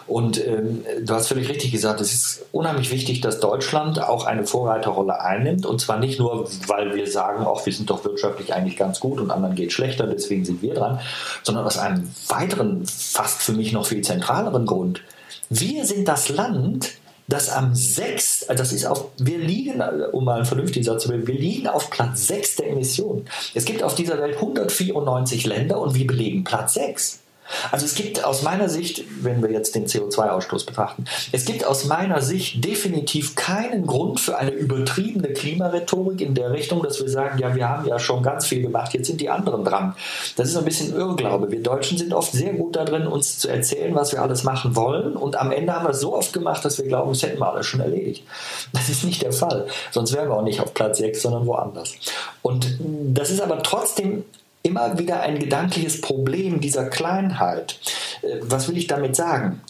[0.09, 4.47] Und ähm, du hast völlig richtig gesagt, es ist unheimlich wichtig, dass Deutschland auch eine
[4.47, 5.66] Vorreiterrolle einnimmt.
[5.66, 9.21] Und zwar nicht nur, weil wir sagen, auch wir sind doch wirtschaftlich eigentlich ganz gut
[9.21, 11.01] und anderen geht schlechter, deswegen sind wir dran,
[11.42, 15.03] sondern aus einem weiteren, fast für mich noch viel zentraleren Grund.
[15.51, 16.92] Wir sind das Land,
[17.29, 21.27] das am 6., das ist auf, wir liegen, um mal einen vernünftigen Satz zu bilden,
[21.27, 23.27] wir liegen auf Platz 6 der Emissionen.
[23.55, 27.21] Es gibt auf dieser Welt 194 Länder und wir belegen Platz 6.
[27.70, 31.84] Also es gibt aus meiner Sicht, wenn wir jetzt den CO2-Ausstoß betrachten, es gibt aus
[31.84, 37.38] meiner Sicht definitiv keinen Grund für eine übertriebene Klimarhetorik in der Richtung, dass wir sagen,
[37.38, 39.94] ja, wir haben ja schon ganz viel gemacht, jetzt sind die anderen dran.
[40.37, 41.50] Das ist ein bisschen Irrglaube.
[41.50, 45.16] Wir Deutschen sind oft sehr gut darin, uns zu erzählen, was wir alles machen wollen
[45.16, 47.52] und am Ende haben wir es so oft gemacht, dass wir glauben, es hätten wir
[47.52, 48.24] alles schon erledigt.
[48.72, 49.66] Das ist nicht der Fall.
[49.90, 51.94] Sonst wären wir auch nicht auf Platz 6, sondern woanders.
[52.42, 54.24] Und das ist aber trotzdem
[54.62, 57.79] immer wieder ein gedankliches Problem dieser Kleinheit.
[58.23, 59.61] Äh, was will ich damit sagen?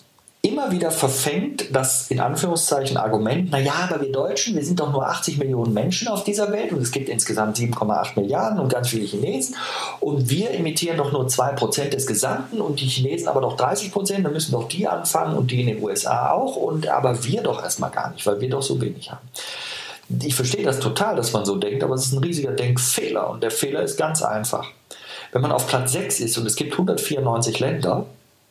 [0.40, 5.04] Immer wieder verfängt das in Anführungszeichen Argument, naja, aber wir Deutschen, wir sind doch nur
[5.04, 9.04] 80 Millionen Menschen auf dieser Welt und es gibt insgesamt 7,8 Milliarden und ganz viele
[9.04, 9.56] Chinesen
[9.98, 14.32] und wir imitieren doch nur 2% des Gesamten und die Chinesen aber doch 30%, dann
[14.32, 17.90] müssen doch die anfangen und die in den USA auch und aber wir doch erstmal
[17.90, 19.28] gar nicht, weil wir doch so wenig haben
[20.22, 23.42] ich verstehe das total, dass man so denkt, aber es ist ein riesiger Denkfehler und
[23.42, 24.66] der Fehler ist ganz einfach.
[25.32, 28.06] Wenn man auf Platz 6 ist und es gibt 194 Länder,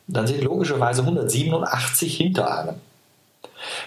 [0.08, 2.76] dann sind logischerweise 187 hinter einem.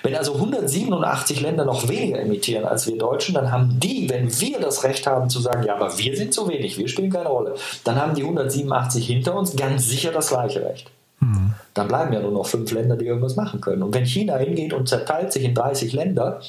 [0.03, 4.59] Wenn also 187 Länder noch weniger emittieren als wir Deutschen, dann haben die, wenn wir
[4.59, 7.55] das Recht haben zu sagen, ja, aber wir sind zu wenig, wir spielen keine Rolle,
[7.85, 10.91] dann haben die 187 hinter uns ganz sicher das gleiche Recht.
[11.21, 11.55] Mhm.
[11.75, 13.83] Dann bleiben ja nur noch fünf Länder, die irgendwas machen können.
[13.83, 16.41] Und wenn China hingeht und zerteilt sich in 30 Länder,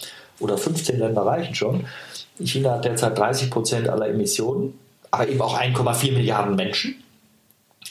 [0.41, 1.86] oder 15 Länder reichen schon.
[2.43, 4.77] China hat derzeit 30 Prozent aller Emissionen,
[5.12, 6.95] aber eben auch 1,4 Milliarden Menschen.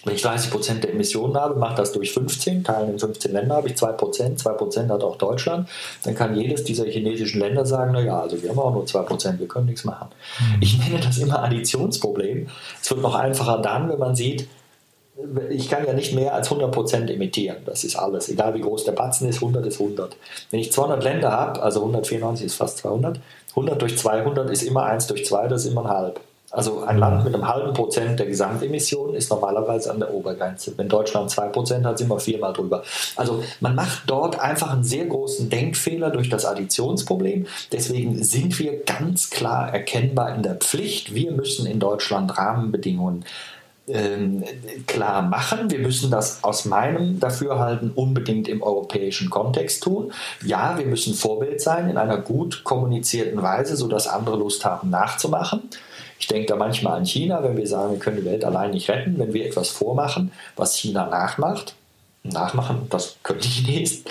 [0.05, 3.57] Wenn ich 30 Prozent der Emissionen habe, mache das durch 15, teilen in 15 Länder,
[3.57, 5.69] habe ich 2 Prozent, 2 Prozent hat auch Deutschland,
[6.05, 9.41] dann kann jedes dieser chinesischen Länder sagen, naja, also wir haben auch nur 2 Prozent,
[9.41, 10.09] wir können nichts machen.
[10.39, 10.63] Mhm.
[10.63, 12.49] Ich nenne das immer Additionsproblem.
[12.81, 14.49] Es wird noch einfacher dann, wenn man sieht,
[15.51, 17.59] ich kann ja nicht mehr als 100% emittieren.
[17.67, 18.31] Das ist alles.
[18.31, 20.17] Egal wie groß der Batzen ist, 100 ist 100.
[20.51, 24.85] Wenn ich 200 Länder habe, also 194 ist fast 200, 100 durch 200 ist immer
[24.85, 26.21] 1 durch 2, das ist immer ein halb.
[26.51, 30.73] Also ein Land mit einem halben Prozent der Gesamtemissionen ist normalerweise an der Obergrenze.
[30.77, 32.83] Wenn Deutschland 2% hat, sind wir viermal drüber.
[33.15, 37.47] Also man macht dort einfach einen sehr großen Denkfehler durch das Additionsproblem.
[37.71, 41.15] Deswegen sind wir ganz klar erkennbar in der Pflicht.
[41.15, 43.25] Wir müssen in Deutschland Rahmenbedingungen
[43.87, 44.45] ähm,
[44.87, 45.71] klar machen.
[45.71, 50.13] Wir müssen das aus meinem Dafürhalten unbedingt im europäischen Kontext tun.
[50.45, 55.63] Ja, wir müssen Vorbild sein in einer gut kommunizierten Weise, sodass andere Lust haben nachzumachen.
[56.21, 58.89] Ich denke da manchmal an China, wenn wir sagen, wir können die Welt allein nicht
[58.89, 61.75] retten, wenn wir etwas vormachen, was China nachmacht.
[62.23, 64.05] Nachmachen, das können die Chinesen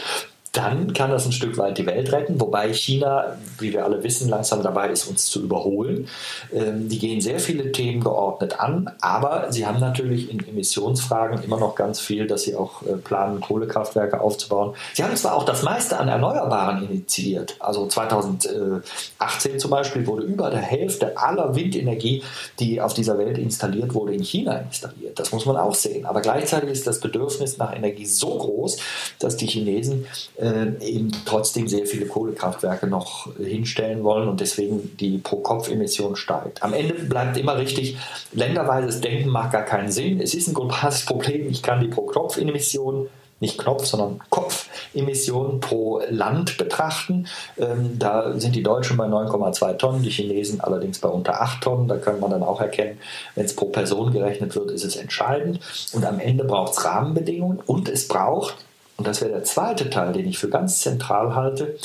[0.52, 4.30] dann kann das ein Stück weit die Welt retten, wobei China, wie wir alle wissen,
[4.30, 6.08] langsam dabei ist, uns zu überholen.
[6.52, 11.60] Ähm, die gehen sehr viele Themen geordnet an, aber sie haben natürlich in Emissionsfragen immer
[11.60, 14.76] noch ganz viel, dass sie auch äh, planen, Kohlekraftwerke aufzubauen.
[14.94, 17.56] Sie haben zwar auch das meiste an Erneuerbaren initiiert.
[17.60, 22.24] Also 2018 zum Beispiel wurde über der Hälfte aller Windenergie,
[22.60, 25.20] die auf dieser Welt installiert wurde, in China installiert.
[25.20, 26.08] Das muss man auch sehen.
[26.08, 28.78] Aber gleichzeitig ist das Bedürfnis nach Energie so groß,
[29.20, 30.08] dass die Chinesen
[30.39, 36.63] eben trotzdem sehr viele Kohlekraftwerke noch hinstellen wollen und deswegen die Pro-Kopf-Emission steigt.
[36.63, 37.97] Am Ende bleibt immer richtig,
[38.32, 40.21] länderweises Denken macht gar keinen Sinn.
[40.21, 41.49] Es ist ein globales Problem.
[41.49, 47.28] Ich kann die Pro-Kopf-Emission nicht Knopf, sondern Kopfemissionen pro Land betrachten.
[47.58, 51.88] Ähm, da sind die Deutschen bei 9,2 Tonnen, die Chinesen allerdings bei unter 8 Tonnen.
[51.88, 52.99] Da kann man dann auch erkennen,
[53.36, 55.60] wenn es pro Person gerechnet wird, ist es entscheidend.
[55.93, 58.56] Und am Ende braucht es Rahmenbedingungen und es braucht
[59.00, 61.78] und das wäre der zweite Teil, den ich für ganz zentral halte,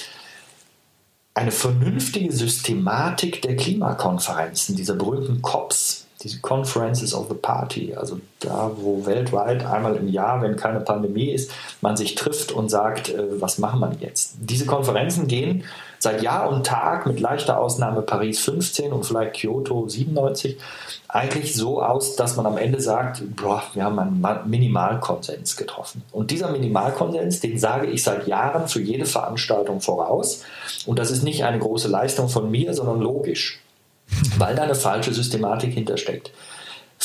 [1.33, 8.73] eine vernünftige Systematik der Klimakonferenzen, dieser berühmten COPs, diese Conferences of the Party, also da,
[8.77, 13.41] wo weltweit einmal im Jahr, wenn keine Pandemie ist, man sich trifft und sagt, äh,
[13.41, 14.35] was machen wir jetzt?
[14.41, 15.63] Diese Konferenzen gehen
[16.05, 20.59] seit Jahr und Tag, mit leichter Ausnahme Paris 15 und vielleicht Kyoto 97,
[21.09, 26.03] eigentlich so aus, dass man am Ende sagt, boah, wir haben einen Minimalkonsens getroffen.
[26.13, 30.43] Und dieser Minimalkonsens, den sage ich seit Jahren für jede Veranstaltung voraus.
[30.87, 33.61] Und das ist nicht eine große Leistung von mir, sondern logisch,
[34.39, 36.31] weil da eine falsche Systematik hintersteckt.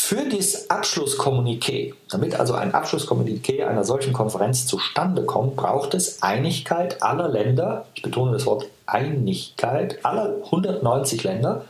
[0.10, 7.04] Für dieses Abschlusskommuniqué, damit also ein Abschlusskommuniqué einer solchen Konferenz zustande kommt, braucht es Einigkeit
[7.04, 11.63] aller Länder, ich betone das Wort Einigkeit, aller 190 Länder,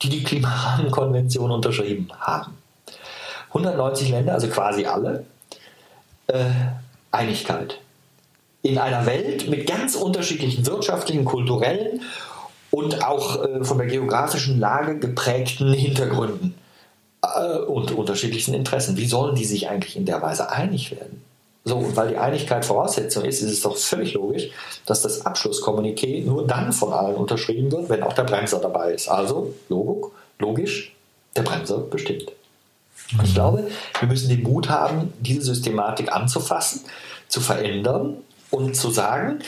[0.00, 2.56] die die Klimarahmenkonvention unterschrieben haben.
[3.48, 5.26] 190 Länder, also quasi alle,
[6.28, 6.46] äh,
[7.10, 7.78] Einigkeit.
[8.62, 12.00] In einer Welt mit ganz unterschiedlichen wirtschaftlichen, kulturellen
[12.70, 16.54] und auch äh, von der geografischen Lage geprägten Hintergründen
[17.22, 18.96] äh, und unterschiedlichsten Interessen.
[18.96, 21.22] Wie sollen die sich eigentlich in der Weise einig werden?
[21.64, 24.50] So, und weil die Einigkeit Voraussetzung ist, ist es doch völlig logisch,
[24.84, 29.08] dass das Abschlusskommuniqué nur dann von allen unterschrieben wird, wenn auch der Bremser dabei ist.
[29.08, 30.92] Also, Logik, logisch,
[31.36, 32.32] der Bremser bestimmt.
[33.16, 33.68] Und ich glaube,
[34.00, 36.80] wir müssen den Mut haben, diese Systematik anzufassen,
[37.28, 38.16] zu verändern
[38.50, 39.38] und zu sagen,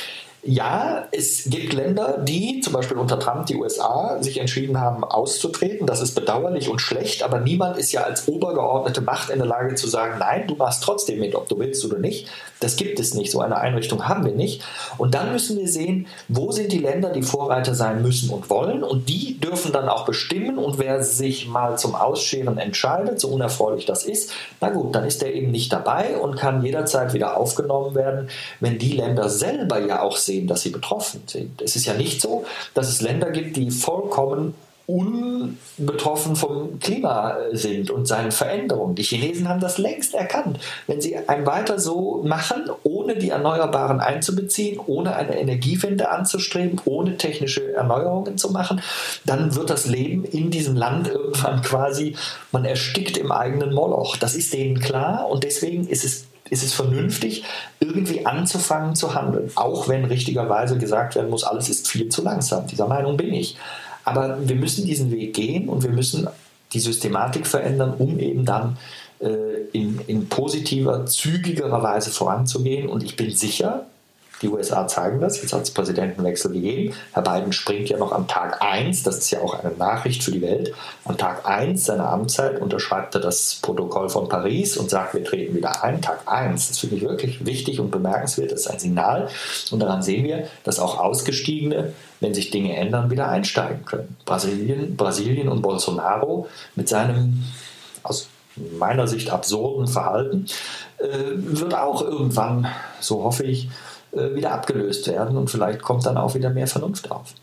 [0.46, 5.86] ja, es gibt Länder, die zum Beispiel unter Trump, die USA, sich entschieden haben, auszutreten.
[5.86, 9.74] Das ist bedauerlich und schlecht, aber niemand ist ja als obergeordnete Macht in der Lage
[9.74, 12.28] zu sagen, nein, du machst trotzdem mit, ob du willst oder nicht.
[12.64, 13.30] Das gibt es nicht.
[13.30, 14.62] So eine Einrichtung haben wir nicht.
[14.96, 18.82] Und dann müssen wir sehen, wo sind die Länder, die Vorreiter sein müssen und wollen.
[18.82, 20.56] Und die dürfen dann auch bestimmen.
[20.56, 25.22] Und wer sich mal zum Ausscheren entscheidet, so unerfreulich das ist, na gut, dann ist
[25.22, 30.00] er eben nicht dabei und kann jederzeit wieder aufgenommen werden, wenn die Länder selber ja
[30.00, 31.60] auch sehen, dass sie betroffen sind.
[31.60, 34.54] Es ist ja nicht so, dass es Länder gibt, die vollkommen
[34.86, 38.94] unbetroffen vom Klima sind und seinen Veränderungen.
[38.94, 40.58] Die Chinesen haben das längst erkannt.
[40.86, 47.16] Wenn sie ein weiter so machen, ohne die Erneuerbaren einzubeziehen, ohne eine Energiewende anzustreben, ohne
[47.16, 48.82] technische Erneuerungen zu machen,
[49.24, 52.16] dann wird das Leben in diesem Land irgendwann quasi,
[52.52, 54.16] man erstickt im eigenen Moloch.
[54.18, 57.42] Das ist denen klar und deswegen ist es ist es vernünftig,
[57.80, 59.50] irgendwie anzufangen zu handeln.
[59.54, 62.66] Auch wenn richtigerweise gesagt werden muss, alles ist viel zu langsam.
[62.66, 63.56] Dieser Meinung bin ich.
[64.04, 66.28] Aber wir müssen diesen Weg gehen und wir müssen
[66.72, 68.76] die Systematik verändern, um eben dann
[69.20, 69.28] äh,
[69.72, 72.88] in, in positiver, zügigerer Weise voranzugehen.
[72.88, 73.86] Und ich bin sicher,
[74.44, 75.40] die USA zeigen das.
[75.40, 76.94] Jetzt hat es Präsidentenwechsel gegeben.
[77.12, 80.30] Herr Biden springt ja noch am Tag 1, das ist ja auch eine Nachricht für
[80.30, 80.72] die Welt.
[81.04, 85.56] Am Tag 1 seiner Amtszeit unterschreibt er das Protokoll von Paris und sagt, wir treten
[85.56, 86.02] wieder ein.
[86.02, 89.28] Tag 1, das finde ich wirklich wichtig und bemerkenswert, das ist ein Signal.
[89.70, 94.16] Und daran sehen wir, dass auch Ausgestiegene, wenn sich Dinge ändern, wieder einsteigen können.
[94.24, 97.44] Brasilien, Brasilien und Bolsonaro mit seinem
[98.02, 98.28] aus
[98.78, 100.46] meiner Sicht absurden Verhalten
[100.98, 102.68] äh, wird auch irgendwann,
[103.00, 103.68] so hoffe ich,
[104.14, 107.34] wieder abgelöst werden und vielleicht kommt dann auch wieder mehr Vernunft auf.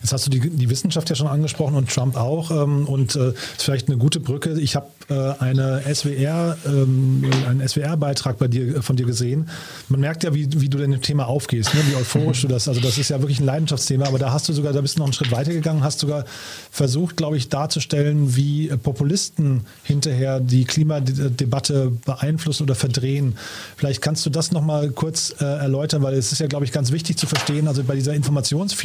[0.00, 2.50] Jetzt hast du die, die Wissenschaft ja schon angesprochen und Trump auch.
[2.50, 4.58] Ähm, und äh, ist vielleicht eine gute Brücke.
[4.60, 9.48] Ich habe äh, eine SWR, ähm, einen SWR-Beitrag bei dir, von dir gesehen.
[9.88, 11.80] Man merkt ja, wie, wie du dem Thema aufgehst, ne?
[11.88, 12.68] wie euphorisch du das.
[12.68, 15.00] Also das ist ja wirklich ein Leidenschaftsthema, aber da hast du sogar, da bist du
[15.00, 16.24] noch einen Schritt weiter gegangen, hast sogar
[16.70, 23.36] versucht, glaube ich, darzustellen, wie Populisten hinterher die Klimadebatte beeinflussen oder verdrehen.
[23.76, 26.92] Vielleicht kannst du das nochmal kurz äh, erläutern, weil es ist ja, glaube ich, ganz
[26.92, 28.83] wichtig zu verstehen, also bei dieser Informationsvielfalt,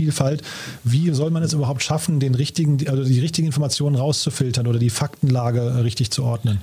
[0.83, 4.89] wie soll man es überhaupt schaffen, den richtigen, also die richtigen Informationen rauszufiltern oder die
[4.89, 6.61] Faktenlage richtig richtig zu ordnen?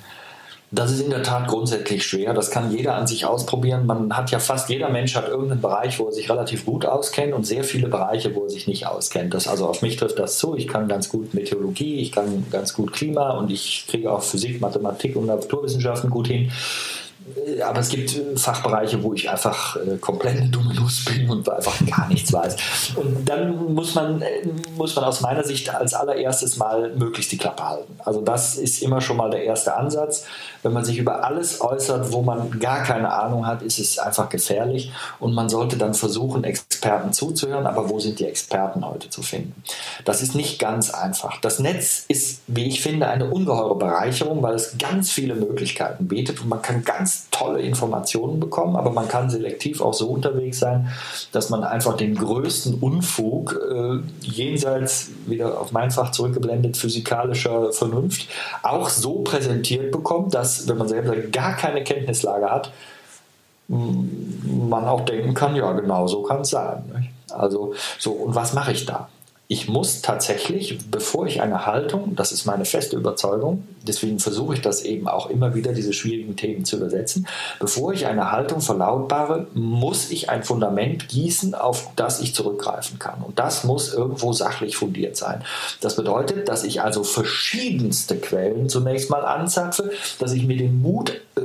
[0.72, 2.34] Das ist in der Tat grundsätzlich schwer.
[2.34, 3.86] Das kann jeder an sich ausprobieren.
[3.86, 7.34] Man hat ja fast jeder Mensch hat irgendeinen Bereich, wo er sich relativ gut auskennt
[7.34, 9.32] und sehr viele Bereiche, wo er sich nicht auskennt.
[9.32, 10.56] Das, also auf mich trifft das zu.
[10.56, 14.60] Ich kann ganz gut Meteorologie, ich kann ganz gut Klima und ich kriege auch Physik,
[14.60, 16.50] Mathematik und Naturwissenschaften gut hin.
[17.34, 21.48] Äh, aber es gibt Fachbereiche, wo ich einfach äh, komplett eine dumme Nuss bin und
[21.48, 22.56] einfach gar nichts weiß.
[22.96, 27.38] Und dann muss man, äh, muss man aus meiner Sicht als allererstes mal möglichst die
[27.38, 27.98] Klappe halten.
[28.04, 30.24] Also das ist immer schon mal der erste Ansatz.
[30.62, 34.28] Wenn man sich über alles äußert, wo man gar keine Ahnung hat, ist es einfach
[34.28, 34.92] gefährlich.
[35.20, 37.66] Und man sollte dann versuchen, Experten zuzuhören.
[37.66, 39.62] Aber wo sind die Experten heute zu finden?
[40.04, 41.40] Das ist nicht ganz einfach.
[41.40, 46.40] Das Netz ist, wie ich finde, eine ungeheure Bereicherung, weil es ganz viele Möglichkeiten bietet
[46.40, 50.88] und man kann ganz tolle Informationen bekommen, aber man kann selektiv auch so unterwegs sein,
[51.32, 58.28] dass man einfach den größten Unfug äh, jenseits, wieder auf mein Fach zurückgeblendet, physikalischer Vernunft,
[58.62, 62.72] auch so präsentiert bekommt, dass wenn man selber gar keine Kenntnislage hat,
[63.68, 67.10] man auch denken kann, ja, genau so kann es sein.
[67.30, 69.08] Also so, und was mache ich da?
[69.48, 74.60] Ich muss tatsächlich, bevor ich eine Haltung, das ist meine feste Überzeugung, deswegen versuche ich
[74.60, 77.28] das eben auch immer wieder, diese schwierigen Themen zu übersetzen,
[77.60, 83.22] bevor ich eine Haltung verlautbare, muss ich ein Fundament gießen, auf das ich zurückgreifen kann.
[83.22, 85.44] Und das muss irgendwo sachlich fundiert sein.
[85.80, 91.20] Das bedeutet, dass ich also verschiedenste Quellen zunächst mal anzapfe, dass ich mir den Mut,
[91.36, 91.42] äh,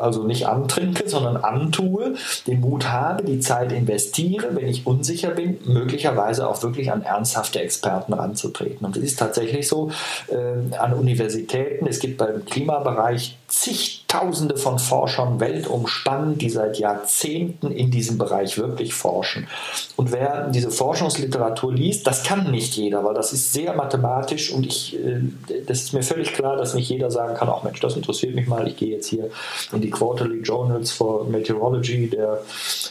[0.00, 2.14] also nicht antrinke, sondern antue,
[2.46, 7.39] den Mut habe, die Zeit investiere, wenn ich unsicher bin, möglicherweise auch wirklich an ernsthaft
[7.40, 8.86] ernsthafte Experten ranzutreten.
[8.86, 9.90] Und es ist tatsächlich so,
[10.28, 17.90] äh, an Universitäten, es gibt beim Klimabereich zigtausende von Forschern weltumspannend, die seit Jahrzehnten in
[17.90, 19.48] diesem Bereich wirklich forschen.
[19.96, 24.64] Und wer diese Forschungsliteratur liest, das kann nicht jeder, weil das ist sehr mathematisch und
[24.64, 25.20] ich, äh,
[25.66, 28.46] das ist mir völlig klar, dass nicht jeder sagen kann, auch Mensch, das interessiert mich
[28.46, 29.30] mal, ich gehe jetzt hier
[29.72, 32.42] in die Quarterly Journals for Meteorology der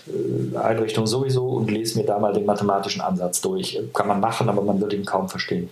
[0.08, 3.80] äh, Einrichtung sowieso und lese mir da mal den mathematischen Ansatz durch.
[3.94, 5.70] Kann man machen, aber man wird ihn kaum verstehen.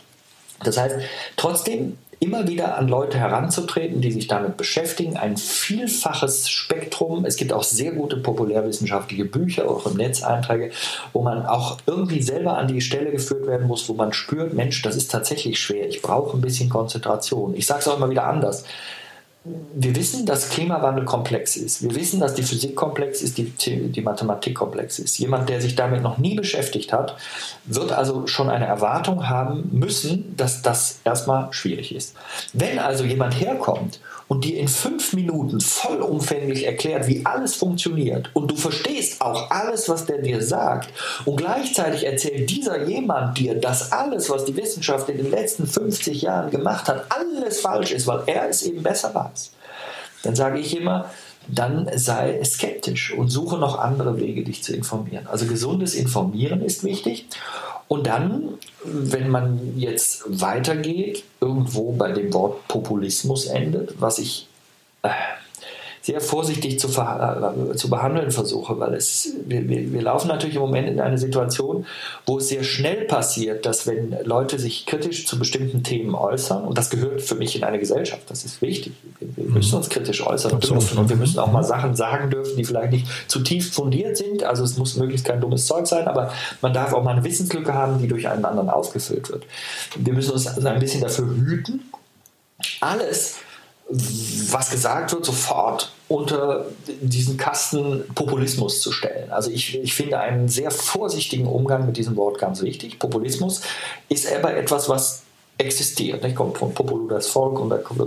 [0.64, 0.95] Das heißt,
[1.36, 5.18] trotzdem immer wieder an Leute heranzutreten, die sich damit beschäftigen.
[5.18, 7.26] Ein vielfaches Spektrum.
[7.26, 10.72] Es gibt auch sehr gute populärwissenschaftliche Bücher, auch im Netz Einträge,
[11.14, 14.82] wo man auch irgendwie selber an die Stelle geführt werden muss, wo man spürt, Mensch,
[14.82, 15.88] das ist tatsächlich schwer.
[15.88, 17.55] Ich brauche ein bisschen Konzentration.
[17.55, 18.66] Ich sage es auch immer wieder anders
[19.74, 21.84] wir wissen, dass Klimawandel komplex ist.
[21.84, 25.18] Wir wissen, dass die Physik komplex ist, die, die Mathematik komplex ist.
[25.20, 27.16] Jemand, der sich damit noch nie beschäftigt hat,
[27.66, 32.16] wird also schon eine Erwartung haben müssen, dass das erstmal schwierig ist.
[32.54, 38.52] Wenn also jemand herkommt und dir in fünf Minuten vollumfänglich erklärt, wie alles funktioniert und
[38.52, 40.89] du verstehst auch alles, was der dir sagt
[41.26, 46.22] und gleichzeitig erzählt dieser jemand dir, dass alles, was die Wissenschaft in den letzten 50
[46.22, 49.36] Jahren gemacht hat, alles falsch ist, weil er es eben besser weiß,
[50.28, 51.09] dann sage ich immer,
[51.47, 55.28] dann sei skeptisch und suche noch andere Wege, dich zu informieren.
[55.28, 57.28] Also gesundes Informieren ist wichtig.
[57.88, 64.47] Und dann, wenn man jetzt weitergeht, irgendwo bei dem Wort Populismus endet, was ich
[65.03, 65.09] äh,
[66.08, 70.88] sehr vorsichtig zu, äh, zu behandeln versuche, weil es, wir, wir, laufen natürlich im Moment
[70.88, 71.86] in eine Situation,
[72.26, 76.78] wo es sehr schnell passiert, dass wenn Leute sich kritisch zu bestimmten Themen äußern, und
[76.78, 80.26] das gehört für mich in eine Gesellschaft, das ist wichtig, wir, wir müssen uns kritisch
[80.26, 83.74] äußern dürfen und wir müssen auch mal Sachen sagen dürfen, die vielleicht nicht zu tief
[83.74, 86.32] fundiert sind, also es muss möglichst kein dummes Zeug sein, aber
[86.62, 89.43] man darf auch mal eine Wissenslücke haben, die durch einen anderen aufgefüllt wird.
[89.97, 91.82] Wir müssen uns also ein bisschen dafür hüten,
[92.80, 93.39] alles,
[93.89, 96.65] was gesagt wird, sofort unter
[97.01, 99.31] diesen Kasten Populismus zu stellen.
[99.31, 102.99] Also ich, ich finde einen sehr vorsichtigen Umgang mit diesem Wort ganz wichtig.
[102.99, 103.61] Populismus
[104.09, 105.23] ist aber etwas, was
[105.58, 106.24] existiert.
[106.24, 106.36] Nicht?
[106.36, 108.05] Kommt von Popolo das Volk und da kommt äh,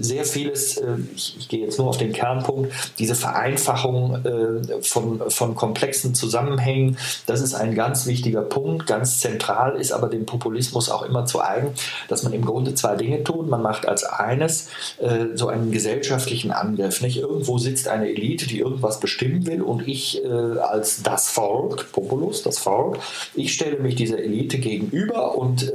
[0.00, 5.30] sehr vieles, äh, ich, ich, gehe jetzt nur auf den Kernpunkt, diese Vereinfachung äh, von,
[5.30, 6.96] von komplexen Zusammenhängen,
[7.26, 11.42] das ist ein ganz wichtiger Punkt, ganz zentral ist aber dem Populismus auch immer zu
[11.42, 11.74] eigen,
[12.08, 13.48] dass man im Grunde zwei Dinge tut.
[13.48, 14.68] Man macht als eines
[15.34, 17.00] so einen gesellschaftlichen Angriff.
[17.00, 17.18] Nicht?
[17.18, 20.22] Irgendwo sitzt eine Elite, die irgendwas bestimmen will und ich
[20.60, 22.98] als das Volk, Populus, das Volk,
[23.34, 25.72] ich stelle mich dieser Elite gegenüber und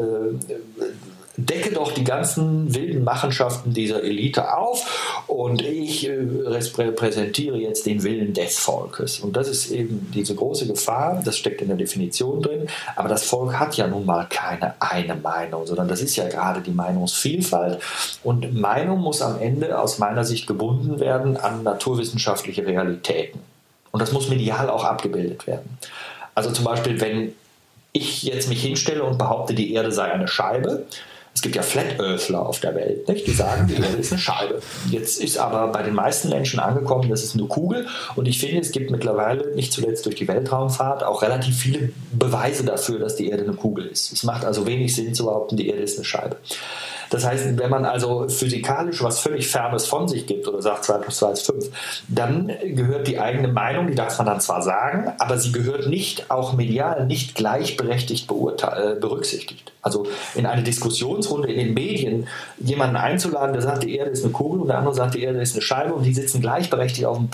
[1.38, 6.18] decke doch die ganzen wilden Machenschaften dieser Elite auf und ich äh,
[6.76, 9.20] repräsentiere jetzt den Willen des Volkes.
[9.20, 13.24] Und das ist eben diese große Gefahr, das steckt in der Definition drin, aber das
[13.24, 17.80] Volk hat ja nun mal keine eine Meinung, sondern das ist ja gerade die Meinungsvielfalt
[18.24, 23.40] und Meinung muss am Ende aus meiner Sicht gebunden werden an naturwissenschaftliche Realitäten.
[23.92, 25.78] Und das muss medial auch abgebildet werden.
[26.34, 27.34] Also zum Beispiel, wenn
[27.92, 30.86] ich jetzt mich hinstelle und behaupte, die Erde sei eine Scheibe,
[31.38, 33.28] es gibt ja Flat Earthler auf der Welt, nicht?
[33.28, 34.60] die sagen, die Erde ist eine Scheibe.
[34.90, 37.86] Jetzt ist aber bei den meisten Menschen angekommen, das ist eine Kugel.
[38.16, 42.64] Und ich finde, es gibt mittlerweile, nicht zuletzt durch die Weltraumfahrt, auch relativ viele Beweise
[42.64, 44.12] dafür, dass die Erde eine Kugel ist.
[44.12, 46.38] Es macht also wenig Sinn zu behaupten, die Erde ist eine Scheibe.
[47.10, 50.98] Das heißt, wenn man also physikalisch was völlig Fernes von sich gibt oder sagt 2
[51.00, 51.66] plus 2 ist 5,
[52.08, 56.30] dann gehört die eigene Meinung, die darf man dann zwar sagen, aber sie gehört nicht
[56.32, 59.72] auch medial nicht gleichberechtigt äh, berücksichtigt.
[59.82, 60.06] Also
[60.36, 62.28] in eine Diskussionsrunde in den Medien
[62.58, 65.40] jemanden einzuladen, der sagt, die Erde ist eine Kugel und der andere sagt, die Erde
[65.40, 67.30] ist eine Scheibe und die sitzen gleichberechtigt auf dem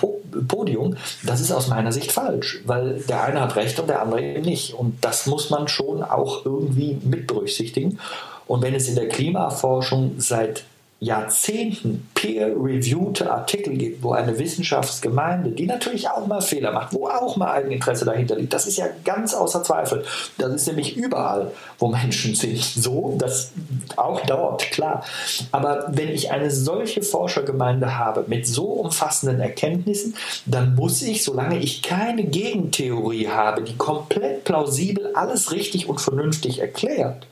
[0.47, 4.21] Podium, das ist aus meiner Sicht falsch, weil der eine hat recht und der andere
[4.21, 4.74] eben nicht.
[4.74, 7.99] Und das muss man schon auch irgendwie mit berücksichtigen.
[8.48, 10.66] Und wenn es in der Klimaforschung seit
[11.04, 17.36] Jahrzehnten peer-reviewte Artikel gibt, wo eine Wissenschaftsgemeinde, die natürlich auch mal Fehler macht, wo auch
[17.36, 20.06] mal Eigeninteresse dahinter liegt, das ist ja ganz außer Zweifel.
[20.38, 23.52] Das ist nämlich überall, wo Menschen sind, so, dass
[23.98, 25.04] auch dort, klar.
[25.52, 30.16] Aber wenn ich eine solche Forschergemeinde habe mit so umfassenden Erkenntnissen,
[30.46, 36.60] dann muss ich, solange ich keine Gegentheorie habe, die komplett plausibel alles richtig und vernünftig
[36.60, 37.28] erklärt,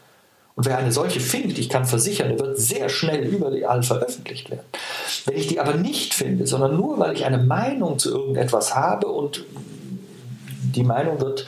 [0.62, 4.68] und wer eine solche findet, ich kann versichern, der wird sehr schnell überall veröffentlicht werden.
[5.26, 9.08] Wenn ich die aber nicht finde, sondern nur weil ich eine Meinung zu irgendetwas habe
[9.08, 9.44] und
[10.76, 11.48] die Meinung wird,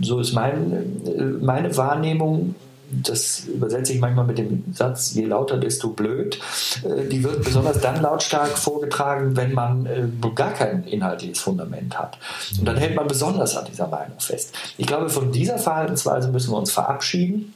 [0.00, 2.54] so ist mein, meine Wahrnehmung,
[2.90, 6.40] das übersetze ich manchmal mit dem Satz, je lauter, desto blöd.
[6.84, 12.16] Äh, die wird besonders dann lautstark vorgetragen, wenn man äh, gar kein inhaltliches Fundament hat.
[12.58, 14.54] Und dann hält man besonders an dieser Meinung fest.
[14.78, 17.52] Ich glaube, von dieser Verhaltensweise müssen wir uns verabschieden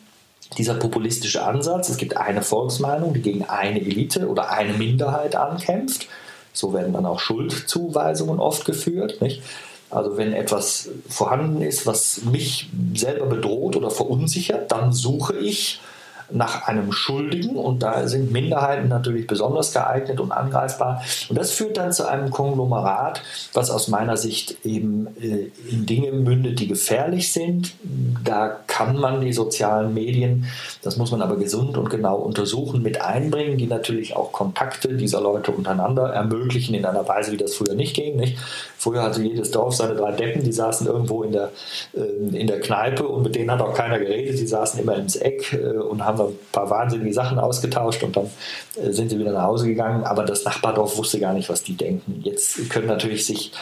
[0.59, 6.09] dieser populistische Ansatz, es gibt eine Volksmeinung, die gegen eine Elite oder eine Minderheit ankämpft.
[6.53, 9.20] So werden dann auch Schuldzuweisungen oft geführt.
[9.20, 9.42] Nicht?
[9.90, 15.80] Also wenn etwas vorhanden ist, was mich selber bedroht oder verunsichert, dann suche ich
[16.31, 21.03] nach einem Schuldigen und da sind Minderheiten natürlich besonders geeignet und angreifbar.
[21.29, 23.22] Und das führt dann zu einem Konglomerat,
[23.53, 27.74] was aus meiner Sicht eben äh, in Dinge mündet, die gefährlich sind.
[28.24, 30.47] Da kann man die sozialen Medien,
[30.83, 35.20] das muss man aber gesund und genau untersuchen, mit einbringen, die natürlich auch Kontakte dieser
[35.20, 38.16] Leute untereinander ermöglichen in einer Weise, wie das früher nicht ging.
[38.16, 38.39] Nicht?
[38.77, 41.51] Früher hatte jedes Dorf seine drei Deppen, die saßen irgendwo in der,
[41.95, 44.39] äh, in der Kneipe und mit denen hat auch keiner geredet.
[44.39, 48.30] Die saßen immer ins Eck äh, und haben ein paar wahnsinnige Sachen ausgetauscht und dann
[48.76, 50.04] äh, sind sie wieder nach Hause gegangen.
[50.04, 52.20] Aber das Nachbardorf wusste gar nicht, was die denken.
[52.22, 53.52] Jetzt können natürlich sich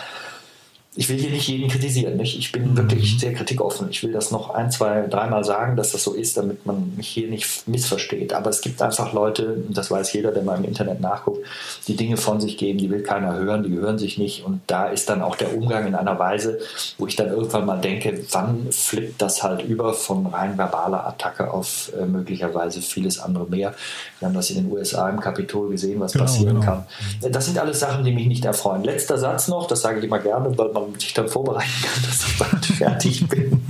[0.96, 2.16] ich will hier nicht jeden kritisieren.
[2.16, 2.38] Nicht?
[2.38, 2.76] Ich bin mhm.
[2.76, 3.88] wirklich sehr kritikoffen.
[3.90, 7.08] Ich will das noch ein, zwei, dreimal sagen, dass das so ist, damit man mich
[7.08, 8.32] hier nicht missversteht.
[8.32, 11.44] Aber es gibt einfach Leute, das weiß jeder, der mal im Internet nachguckt,
[11.88, 14.44] die Dinge von sich geben, die will keiner hören, die hören sich nicht.
[14.44, 16.60] Und da ist dann auch der Umgang in einer Weise,
[16.98, 21.52] wo ich dann irgendwann mal denke, wann flippt das halt über von rein verbaler Attacke
[21.52, 23.74] auf äh, möglicherweise vieles andere mehr.
[24.20, 26.64] Wir haben das in den USA im Kapitol gesehen, was genau, passieren genau.
[26.64, 26.86] kann.
[27.32, 28.84] Das sind alles Sachen, die mich nicht erfreuen.
[28.84, 32.02] Letzter Satz noch, das sage ich immer gerne, weil man und sich dann vorbereiten kann,
[32.04, 33.62] dass ich bald fertig bin.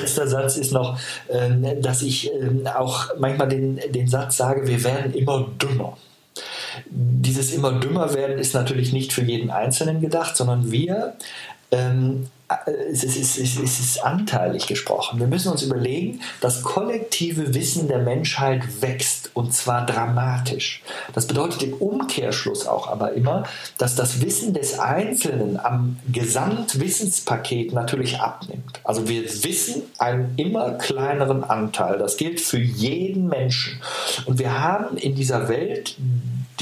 [0.00, 0.98] Letzter Satz ist noch,
[1.30, 5.96] ähm, dass ich ähm, auch manchmal den, den Satz sage, wir werden immer dümmer.
[6.86, 11.14] Dieses immer dümmer werden ist natürlich nicht für jeden Einzelnen gedacht, sondern wir
[11.72, 12.28] ähm,
[12.90, 15.18] es ist, es, ist, es ist anteilig gesprochen.
[15.18, 20.82] Wir müssen uns überlegen, das kollektive Wissen der Menschheit wächst und zwar dramatisch.
[21.14, 23.44] Das bedeutet im Umkehrschluss auch aber immer,
[23.78, 28.80] dass das Wissen des Einzelnen am Gesamtwissenspaket natürlich abnimmt.
[28.84, 31.98] Also wir wissen einen immer kleineren Anteil.
[31.98, 33.80] Das gilt für jeden Menschen.
[34.26, 35.96] Und wir haben in dieser Welt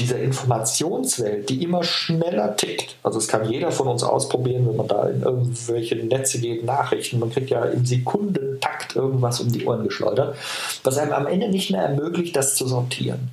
[0.01, 2.95] dieser Informationswelt, die immer schneller tickt.
[3.03, 7.19] Also es kann jeder von uns ausprobieren, wenn man da in irgendwelche Netze geht, Nachrichten.
[7.19, 10.35] Man kriegt ja im Sekundentakt irgendwas um die Ohren geschleudert,
[10.83, 13.29] was einem am Ende nicht mehr ermöglicht, das zu sortieren.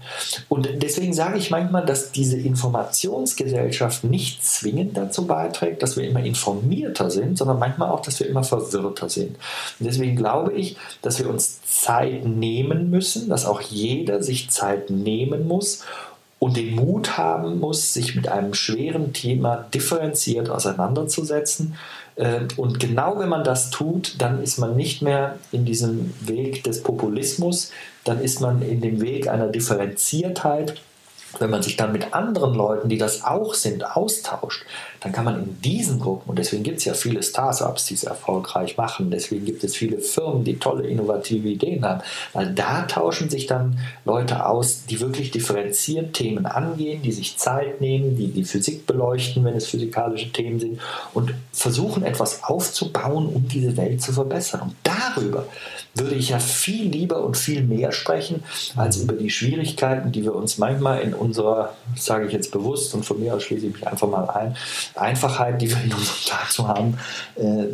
[0.49, 6.23] Und deswegen sage ich manchmal, dass diese Informationsgesellschaft nicht zwingend dazu beiträgt, dass wir immer
[6.23, 9.37] informierter sind, sondern manchmal auch, dass wir immer verwirrter sind.
[9.81, 14.91] Und deswegen glaube ich, dass wir uns Zeit nehmen müssen, dass auch jeder sich Zeit
[14.91, 15.85] nehmen muss,
[16.39, 21.75] und den Mut haben muss, sich mit einem schweren Thema differenziert auseinanderzusetzen.
[22.15, 26.65] Äh, und genau wenn man das tut, dann ist man nicht mehr in diesem Weg
[26.65, 27.73] des Populismus,
[28.05, 30.81] dann ist man in dem Weg einer Differenziertheit
[31.41, 34.65] wenn man sich dann mit anderen Leuten, die das auch sind, austauscht,
[35.01, 38.05] dann kann man in diesen Gruppen, und deswegen gibt es ja viele Startups, die es
[38.05, 43.31] erfolgreich machen, deswegen gibt es viele Firmen, die tolle, innovative Ideen haben, weil da tauschen
[43.31, 48.45] sich dann Leute aus, die wirklich differenziert Themen angehen, die sich Zeit nehmen, die die
[48.45, 50.81] Physik beleuchten, wenn es physikalische Themen sind,
[51.15, 54.63] und versuchen etwas aufzubauen, um diese Welt zu verbessern.
[54.63, 55.47] Und darüber
[55.99, 58.43] würde ich ja viel lieber und viel mehr sprechen,
[58.77, 63.05] als über die Schwierigkeiten, die wir uns manchmal in unserer, sage ich jetzt bewusst und
[63.05, 64.57] von mir aus schließe ich mich einfach mal ein,
[64.95, 66.99] Einfachheit, die wir in unserem Tag so haben,
[67.37, 67.65] äh,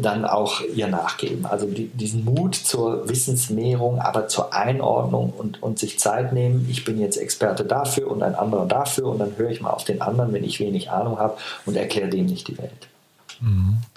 [0.00, 1.46] dann auch ihr nachgeben.
[1.46, 6.66] Also die, diesen Mut zur Wissensmehrung, aber zur Einordnung und, und sich Zeit nehmen.
[6.70, 9.84] Ich bin jetzt Experte dafür und ein anderer dafür und dann höre ich mal auf
[9.84, 12.91] den anderen, wenn ich wenig Ahnung habe und erkläre dem nicht die Welt.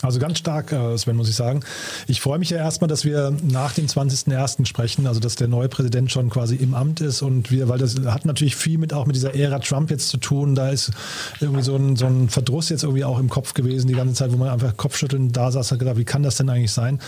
[0.02, 1.62] Also ganz stark, äh, Sven, muss ich sagen.
[2.08, 4.66] Ich freue mich ja erstmal, dass wir nach dem 20.01.
[4.66, 7.96] sprechen, also dass der neue Präsident schon quasi im Amt ist und wir, weil das
[8.06, 10.56] hat natürlich viel mit auch mit dieser Ära Trump jetzt zu tun.
[10.56, 10.92] Da ist
[11.40, 14.32] irgendwie so ein, so ein Verdruss jetzt irgendwie auch im Kopf gewesen, die ganze Zeit,
[14.32, 17.00] wo man einfach Kopfschütteln da saß und gedacht, wie kann das denn eigentlich sein?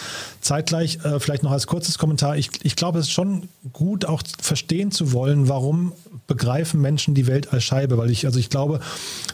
[0.41, 2.37] Zeitgleich äh, vielleicht noch als kurzes Kommentar.
[2.37, 5.93] Ich, ich glaube, es ist schon gut, auch verstehen zu wollen, warum
[6.27, 8.79] begreifen Menschen die Welt als Scheibe, weil ich, also ich glaube,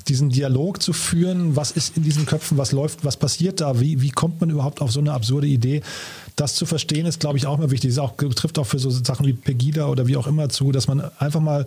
[0.07, 4.01] diesen Dialog zu führen, was ist in diesen Köpfen, was läuft, was passiert da, wie,
[4.01, 5.81] wie kommt man überhaupt auf so eine absurde Idee,
[6.35, 7.91] das zu verstehen, ist, glaube ich, auch mal wichtig.
[7.91, 10.87] Das auch, trifft auch für so Sachen wie Pegida oder wie auch immer zu, dass
[10.87, 11.65] man einfach mal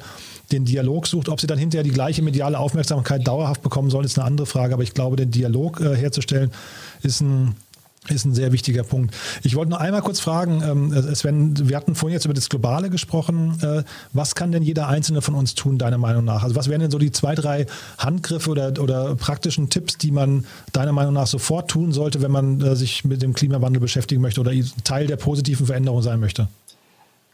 [0.52, 1.28] den Dialog sucht.
[1.28, 4.74] Ob sie dann hinterher die gleiche mediale Aufmerksamkeit dauerhaft bekommen sollen, ist eine andere Frage.
[4.74, 6.50] Aber ich glaube, den Dialog äh, herzustellen,
[7.02, 7.54] ist ein,
[8.10, 9.14] ist ein sehr wichtiger Punkt.
[9.42, 12.90] Ich wollte noch einmal kurz fragen, ähm, Sven, wir hatten vorhin jetzt über das Globale
[12.90, 13.58] gesprochen.
[13.62, 13.82] Äh,
[14.12, 16.42] was kann denn jeder Einzelne von uns tun, deiner Meinung nach?
[16.42, 17.66] Also was wären denn so die zwei, drei
[17.98, 22.60] Handgriffe oder, oder praktischen Tipps, die man deiner Meinung nach sofort tun sollte, wenn man
[22.60, 24.52] äh, sich mit dem Klimawandel beschäftigen möchte oder
[24.84, 26.48] Teil der positiven Veränderung sein möchte?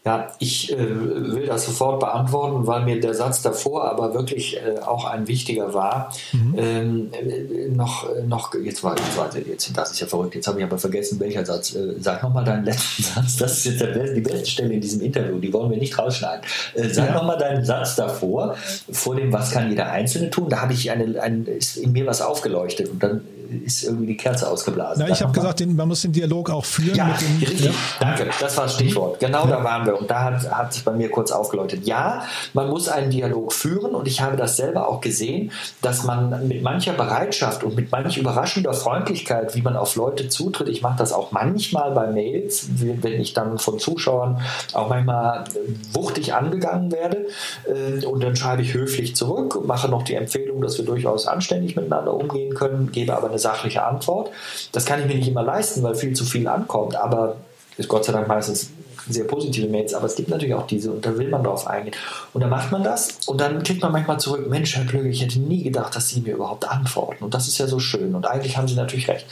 [0.04, 4.80] Ja, ich äh, will das sofort beantworten, weil mir der Satz davor aber wirklich äh,
[4.80, 6.12] auch ein wichtiger war.
[6.32, 6.54] Mhm.
[6.56, 10.58] Ähm, äh, noch, noch, jetzt war, jetzt war, jetzt, das ist ja verrückt, jetzt habe
[10.58, 11.76] ich aber vergessen, welcher Satz.
[11.76, 13.36] Äh, sag nochmal deinen letzten Satz.
[13.36, 16.44] Das ist jetzt der, die beste Stelle in diesem Interview, die wollen wir nicht rausschneiden.
[16.74, 17.14] Äh, sag ja.
[17.14, 18.56] nochmal deinen Satz davor,
[18.90, 20.48] vor dem, was kann jeder Einzelne tun.
[20.48, 23.20] Da habe ich eine, ein, ist in mir was aufgeleuchtet und dann
[23.64, 25.04] ist irgendwie die Kerze ausgeblasen.
[25.06, 26.96] Na, ich habe gesagt, den, man muss den Dialog auch führen.
[26.96, 27.66] Ja, dem, richtig.
[27.66, 27.72] Ja.
[28.00, 29.20] Danke, das war das Stichwort.
[29.20, 29.58] Genau ja.
[29.58, 29.98] da waren wir.
[29.98, 31.86] Und da hat, hat sich bei mir kurz aufgeläutet.
[31.86, 32.24] Ja,
[32.54, 36.62] man muss einen Dialog führen und ich habe das selber auch gesehen, dass man mit
[36.62, 41.12] mancher Bereitschaft und mit manch überraschender Freundlichkeit, wie man auf Leute zutritt, ich mache das
[41.12, 44.40] auch manchmal bei Mails, wenn ich dann von Zuschauern
[44.72, 45.44] auch manchmal
[45.92, 47.26] wuchtig angegangen werde
[47.64, 51.76] äh, und dann schreibe ich höflich zurück, mache noch die Empfehlung, dass wir durchaus anständig
[51.76, 54.30] miteinander umgehen können, gebe aber eine sachliche Antwort.
[54.72, 57.36] Das kann ich mir nicht immer leisten, weil viel zu viel ankommt, aber
[57.76, 58.70] ist Gott sei Dank meistens
[59.08, 61.94] sehr positive Mails, aber es gibt natürlich auch diese und da will man drauf eingehen.
[62.32, 65.22] Und dann macht man das und dann kriegt man manchmal zurück, Mensch, Herr Klöge, ich
[65.22, 67.24] hätte nie gedacht, dass Sie mir überhaupt antworten.
[67.24, 68.14] Und das ist ja so schön.
[68.14, 69.26] Und eigentlich haben Sie natürlich recht.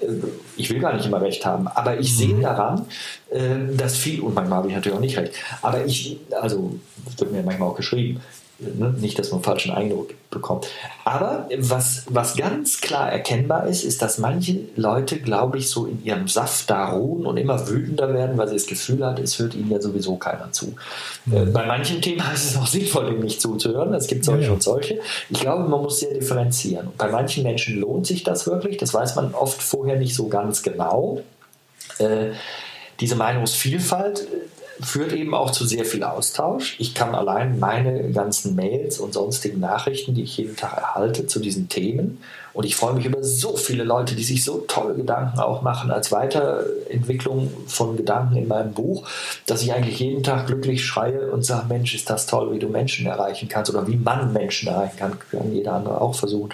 [0.00, 0.06] Äh,
[0.56, 2.42] ich will gar nicht immer recht haben, aber ich sehe mhm.
[2.42, 2.86] daran,
[3.30, 7.20] äh, dass viel, und manchmal habe ich natürlich auch nicht recht, aber ich, also, das
[7.20, 8.20] wird mir manchmal auch geschrieben,
[8.58, 8.94] Ne?
[9.00, 10.68] Nicht, dass man einen falschen Eindruck bekommt.
[11.04, 16.04] Aber was, was ganz klar erkennbar ist, ist, dass manche Leute, glaube ich, so in
[16.04, 19.54] ihrem Saft da ruhen und immer wütender werden, weil sie das Gefühl hat, es hört
[19.54, 20.74] ihnen ja sowieso keiner zu.
[21.30, 21.52] Äh, mhm.
[21.52, 23.92] bei manchen Themen ist es auch sinnvoll, dem nicht zuzuhören.
[23.94, 24.54] Es gibt solche ja, ja.
[24.54, 25.00] und solche.
[25.28, 26.88] Ich glaube, man muss sehr differenzieren.
[26.96, 28.76] bei manchen Menschen lohnt sich das wirklich.
[28.76, 31.20] Das weiß man oft vorher nicht so ganz genau.
[31.98, 32.30] Äh,
[33.00, 34.28] diese Meinungsvielfalt
[34.82, 36.76] führt eben auch zu sehr viel Austausch.
[36.78, 41.40] Ich kann allein meine ganzen Mails und sonstigen Nachrichten, die ich jeden Tag erhalte zu
[41.40, 42.18] diesen Themen,
[42.54, 45.90] und ich freue mich über so viele Leute, die sich so tolle Gedanken auch machen
[45.90, 49.08] als Weiterentwicklung von Gedanken in meinem Buch,
[49.46, 52.68] dass ich eigentlich jeden Tag glücklich schreie und sage, Mensch, ist das toll, wie du
[52.68, 56.50] Menschen erreichen kannst oder wie man Menschen erreichen kann, kann jeder andere auch versuchen.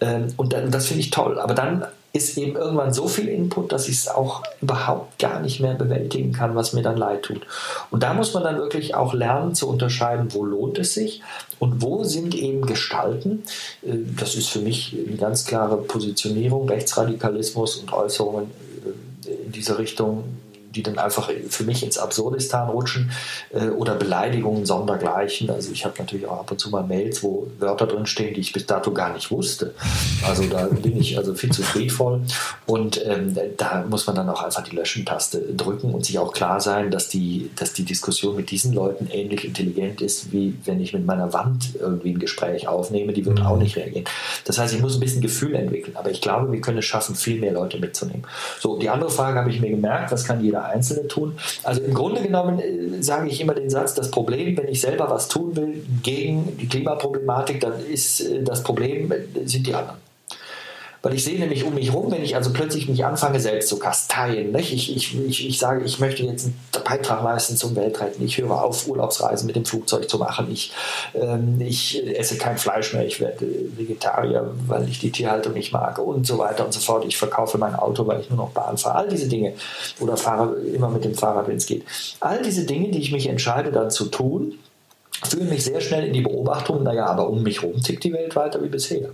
[0.00, 1.38] Ähm, und das finde ich toll.
[1.38, 1.86] Aber dann
[2.16, 6.32] ist eben irgendwann so viel Input, dass ich es auch überhaupt gar nicht mehr bewältigen
[6.32, 7.42] kann, was mir dann leid tut.
[7.90, 11.22] Und da muss man dann wirklich auch lernen zu unterscheiden, wo lohnt es sich
[11.58, 13.44] und wo sind eben Gestalten.
[13.82, 18.50] Äh, das ist für mich eine ganz klare Positionierung, Rechtsradikalismus und Äußerungen
[19.26, 20.24] äh, in diese Richtung
[20.76, 23.10] die dann einfach für mich ins Absurdistan rutschen
[23.52, 25.50] äh, oder Beleidigungen sondergleichen.
[25.50, 28.52] Also ich habe natürlich auch ab und zu mal Mails, wo Wörter drinstehen, die ich
[28.52, 29.74] bis dato gar nicht wusste.
[30.26, 32.20] Also da bin ich also viel zu friedvoll
[32.66, 36.60] und ähm, da muss man dann auch einfach die Löschen-Taste drücken und sich auch klar
[36.60, 40.92] sein, dass die, dass die Diskussion mit diesen Leuten ähnlich intelligent ist, wie wenn ich
[40.92, 44.04] mit meiner Wand irgendwie ein Gespräch aufnehme, die wird auch nicht reagieren.
[44.44, 47.14] Das heißt, ich muss ein bisschen Gefühl entwickeln, aber ich glaube, wir können es schaffen,
[47.14, 48.24] viel mehr Leute mitzunehmen.
[48.60, 51.38] So, die andere Frage habe ich mir gemerkt, was kann jeder Einzelne tun.
[51.62, 55.10] Also im Grunde genommen äh, sage ich immer den Satz, das Problem, wenn ich selber
[55.10, 60.05] was tun will gegen die Klimaproblematik, dann ist äh, das Problem, äh, sind die anderen.
[61.02, 63.78] Weil ich sehe nämlich um mich herum, wenn ich also plötzlich mich anfange, selbst zu
[63.78, 64.52] kasteien.
[64.52, 64.72] Nicht?
[64.72, 68.24] Ich, ich, ich, ich sage, ich möchte jetzt einen Beitrag leisten zum Weltretten.
[68.24, 70.48] Ich höre auf, Urlaubsreisen mit dem Flugzeug zu machen.
[70.50, 70.72] Ich,
[71.14, 73.06] ähm, ich esse kein Fleisch mehr.
[73.06, 77.04] Ich werde Vegetarier, weil ich die Tierhaltung nicht mag und so weiter und so fort.
[77.06, 78.96] Ich verkaufe mein Auto, weil ich nur noch Bahn fahre.
[78.96, 79.54] All diese Dinge.
[80.00, 81.84] Oder fahre immer mit dem Fahrrad, wenn es geht.
[82.20, 84.58] All diese Dinge, die ich mich entscheide, dann zu tun,
[85.24, 88.36] führen mich sehr schnell in die Beobachtung, naja, aber um mich herum tickt die Welt
[88.36, 89.10] weiter wie bisher.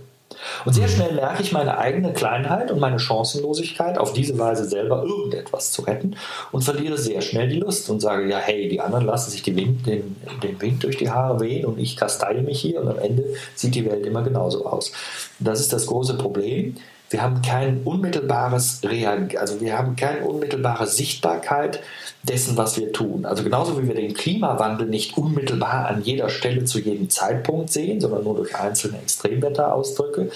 [0.65, 5.03] Und sehr schnell merke ich meine eigene Kleinheit und meine Chancenlosigkeit, auf diese Weise selber
[5.03, 6.15] irgendetwas zu retten
[6.51, 9.85] und verliere sehr schnell die Lust und sage, ja, hey, die anderen lassen sich Wind,
[9.85, 13.25] den, den Wind durch die Haare wehen und ich kasteile mich hier und am Ende
[13.55, 14.91] sieht die Welt immer genauso aus.
[15.39, 16.75] Das ist das große Problem
[17.13, 21.81] wir haben kein unmittelbares Reag also wir haben keine unmittelbare Sichtbarkeit
[22.23, 23.25] dessen, was wir tun.
[23.25, 28.01] Also genauso wie wir den Klimawandel nicht unmittelbar an jeder Stelle zu jedem Zeitpunkt sehen,
[28.01, 30.31] sondern nur durch einzelne Extremwetterausdrücke,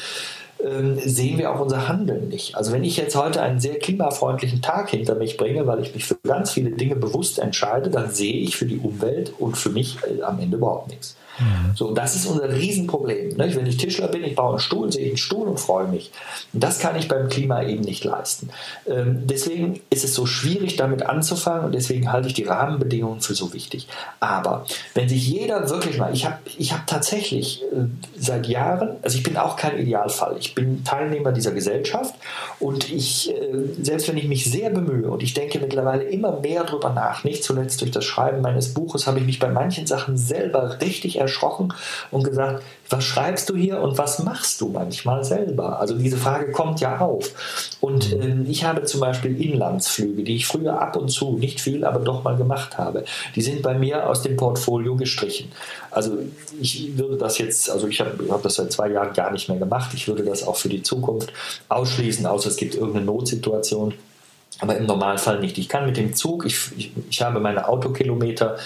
[0.63, 2.55] ähm, sehen wir auch unser Handeln nicht.
[2.55, 6.05] Also wenn ich jetzt heute einen sehr klimafreundlichen Tag hinter mich bringe, weil ich mich
[6.05, 9.97] für ganz viele Dinge bewusst entscheide, dann sehe ich für die Umwelt und für mich
[10.03, 11.15] äh, am Ende überhaupt nichts.
[11.39, 11.75] Mhm.
[11.75, 13.37] So, das ist unser Riesenproblem.
[13.37, 13.55] Ne?
[13.55, 16.11] Wenn ich Tischler bin, ich baue einen Stuhl, sehe ich einen Stuhl und freue mich.
[16.53, 18.49] Das kann ich beim Klima eben nicht leisten.
[18.87, 23.35] Ähm, deswegen ist es so schwierig, damit anzufangen und deswegen halte ich die Rahmenbedingungen für
[23.35, 23.87] so wichtig.
[24.19, 27.85] Aber wenn sich jeder wirklich mal, ich habe ich hab tatsächlich äh,
[28.17, 32.15] seit Jahren, also ich bin auch kein Idealfall, ich bin Teilnehmer dieser Gesellschaft
[32.59, 36.63] und ich, äh, selbst wenn ich mich sehr bemühe und ich denke mittlerweile immer mehr
[36.63, 40.17] darüber nach, nicht zuletzt durch das Schreiben meines Buches, habe ich mich bei manchen Sachen
[40.17, 41.73] selber richtig erschrocken
[42.11, 45.79] und gesagt, was schreibst du hier und was machst du manchmal selber?
[45.79, 47.77] Also diese Frage kommt ja auf.
[47.81, 51.83] Und äh, ich habe zum Beispiel Inlandsflüge, die ich früher ab und zu, nicht viel,
[51.83, 53.03] aber doch mal gemacht habe.
[53.35, 55.51] Die sind bei mir aus dem Portfolio gestrichen.
[55.91, 56.17] Also
[56.61, 59.59] ich würde das jetzt, also ich habe hab das seit zwei Jahren gar nicht mehr
[59.59, 59.91] gemacht.
[59.93, 61.33] Ich würde das auch für die Zukunft
[61.67, 63.93] ausschließen, außer es gibt irgendeine Notsituation.
[64.59, 65.57] Aber im Normalfall nicht.
[65.57, 68.57] Ich kann mit dem Zug, ich, ich, ich habe meine Autokilometer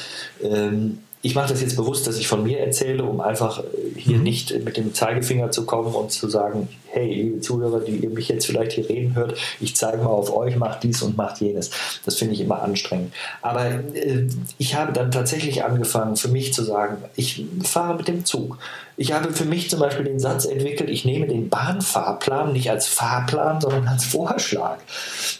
[0.41, 3.63] ähm, ich mache das jetzt bewusst, dass ich von mir erzähle, um einfach äh,
[3.95, 4.24] hier mhm.
[4.24, 8.28] nicht mit dem Zeigefinger zu kommen und zu sagen, hey, liebe Zuhörer, die ihr mich
[8.28, 11.72] jetzt vielleicht hier reden hört, ich zeige mal auf euch, macht dies und macht jenes.
[12.05, 13.13] Das finde ich immer anstrengend.
[13.41, 18.26] Aber äh, ich habe dann tatsächlich angefangen, für mich zu sagen, ich fahre mit dem
[18.26, 18.57] Zug.
[19.02, 22.86] Ich habe für mich zum Beispiel den Satz entwickelt, ich nehme den Bahnfahrplan nicht als
[22.86, 24.78] Fahrplan, sondern als Vorschlag.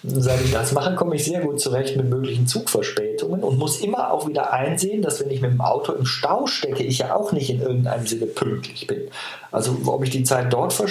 [0.04, 4.12] Seit ich das mache, komme ich sehr gut zurecht mit möglichen Zugverspätungen und muss immer
[4.12, 7.34] auch wieder einsehen, dass wenn ich mit dem Auto im Stau stecke, ich ja auch
[7.34, 9.04] nicht in irgendeinem Sinne pünktlich bin.
[9.52, 10.88] Also ob ich die Zeit dort ver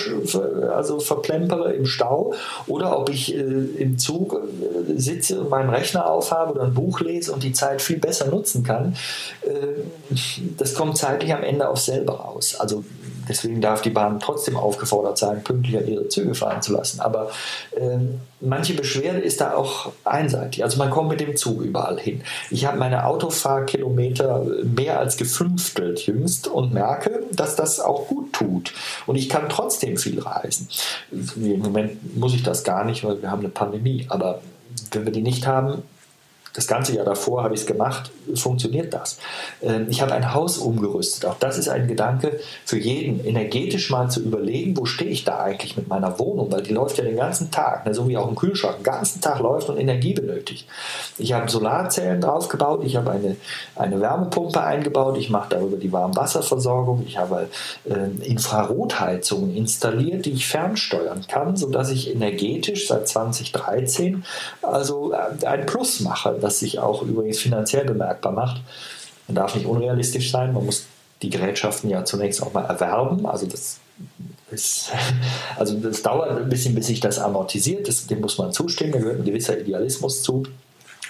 [0.77, 2.35] also verplempere im Stau
[2.67, 7.01] oder ob ich äh, im Zug äh, sitze und meinen Rechner aufhabe oder ein Buch
[7.01, 8.97] lese und die Zeit viel besser nutzen kann,
[9.43, 10.15] äh,
[10.59, 12.60] das kommt zeitlich am Ende aufs selbe raus.
[12.61, 12.85] Also
[13.29, 17.01] deswegen darf die Bahn trotzdem aufgefordert sein, pünktlicher ihre Züge fahren zu lassen.
[17.01, 17.31] Aber
[17.73, 17.99] äh,
[18.41, 20.63] manche Beschwerde ist da auch einseitig.
[20.65, 22.23] Also man kommt mit dem Zug überall hin.
[22.51, 28.73] Ich habe meine Autofahrkilometer mehr als gefünftelt jüngst und merke, dass das auch gut tut.
[29.07, 30.69] Und ich kann trotzdem viel reisen.
[31.11, 34.07] Im Moment muss ich das gar nicht, weil wir haben eine Pandemie.
[34.09, 34.41] Aber
[34.93, 35.83] wenn wir die nicht haben,
[36.53, 39.19] das ganze Jahr davor habe ich es gemacht, funktioniert das.
[39.63, 41.27] Ähm, ich habe ein Haus umgerüstet.
[41.27, 45.41] Auch das ist ein Gedanke für jeden, energetisch mal zu überlegen, wo stehe ich da
[45.41, 48.29] eigentlich mit meiner Wohnung, weil die läuft ja den ganzen Tag, ne, so wie auch
[48.29, 50.67] ein Kühlschrank, den ganzen Tag läuft und Energie benötigt.
[51.19, 53.37] Ich habe Solarzellen draufgebaut, ich habe eine,
[53.77, 57.49] eine Wärmepumpe eingebaut, ich mache darüber die Warmwasserversorgung, ich habe
[57.85, 64.25] äh, Infrarotheizungen installiert, die ich fernsteuern kann, sodass ich energetisch seit 2013
[64.63, 68.63] also äh, ein Plus mache das sich auch übrigens finanziell bemerkbar macht.
[69.29, 70.87] Man darf nicht unrealistisch sein, man muss
[71.23, 73.27] die Gerätschaften ja zunächst auch mal erwerben.
[73.27, 73.79] Also das
[74.51, 74.91] ist,
[75.57, 77.89] also das dauert ein bisschen, bis sich das amortisiert.
[77.89, 80.45] Das, dem muss man zustimmen, da gehört ein gewisser Idealismus zu.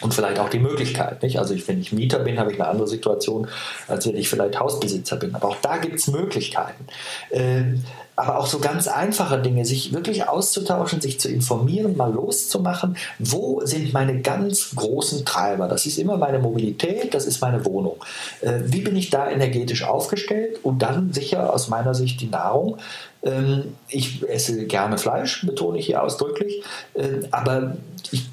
[0.00, 1.22] Und vielleicht auch die Möglichkeit.
[1.22, 1.38] Nicht?
[1.38, 3.48] Also wenn ich Mieter bin, habe ich eine andere Situation,
[3.86, 5.34] als wenn ich vielleicht Hausbesitzer bin.
[5.34, 6.86] Aber auch da gibt es Möglichkeiten.
[7.30, 7.84] Ähm,
[8.20, 12.96] aber auch so ganz einfache Dinge, sich wirklich auszutauschen, sich zu informieren, mal loszumachen.
[13.18, 15.68] Wo sind meine ganz großen Treiber?
[15.68, 17.96] Das ist immer meine Mobilität, das ist meine Wohnung.
[18.42, 20.58] Äh, wie bin ich da energetisch aufgestellt?
[20.62, 22.76] Und dann sicher aus meiner Sicht die Nahrung.
[23.22, 26.62] Ähm, ich esse gerne Fleisch, betone ich hier ausdrücklich,
[26.94, 27.76] äh, aber
[28.10, 28.29] ich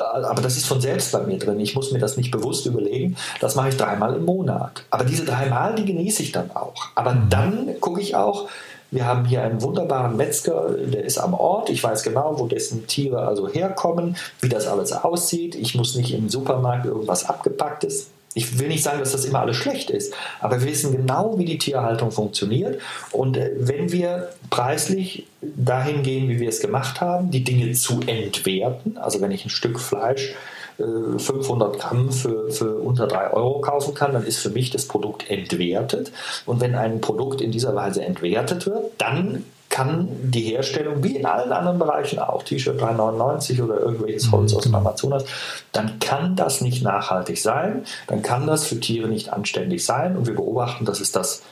[0.00, 1.60] aber das ist von selbst bei mir drin.
[1.60, 3.16] Ich muss mir das nicht bewusst überlegen.
[3.40, 4.84] Das mache ich dreimal im Monat.
[4.90, 6.88] Aber diese dreimal, die genieße ich dann auch.
[6.94, 7.30] Aber mhm.
[7.30, 8.48] dann gucke ich auch,
[8.90, 11.68] wir haben hier einen wunderbaren Metzger, der ist am Ort.
[11.68, 15.54] Ich weiß genau, wo dessen Tiere also herkommen, wie das alles aussieht.
[15.54, 18.08] Ich muss nicht im Supermarkt irgendwas abgepacktes.
[18.34, 21.44] Ich will nicht sagen, dass das immer alles schlecht ist, aber wir wissen genau, wie
[21.44, 22.80] die Tierhaltung funktioniert.
[23.10, 28.00] Und äh, wenn wir preislich dahin gehen, wie wir es gemacht haben, die Dinge zu
[28.06, 30.34] entwerten, also wenn ich ein Stück Fleisch
[30.78, 34.86] 500 äh, Gramm für, für unter 3 Euro kaufen kann, dann ist für mich das
[34.86, 36.12] Produkt entwertet.
[36.46, 39.44] Und wenn ein Produkt in dieser Weise entwertet wird, dann
[39.78, 44.64] kann die Herstellung, wie in allen anderen Bereichen auch, T-Shirt 3,99 oder irgendwelches Holz aus
[44.64, 44.74] dem.
[44.74, 45.24] Amazonas,
[45.70, 50.26] dann kann das nicht nachhaltig sein, dann kann das für Tiere nicht anständig sein und
[50.26, 51.42] wir beobachten, dass es das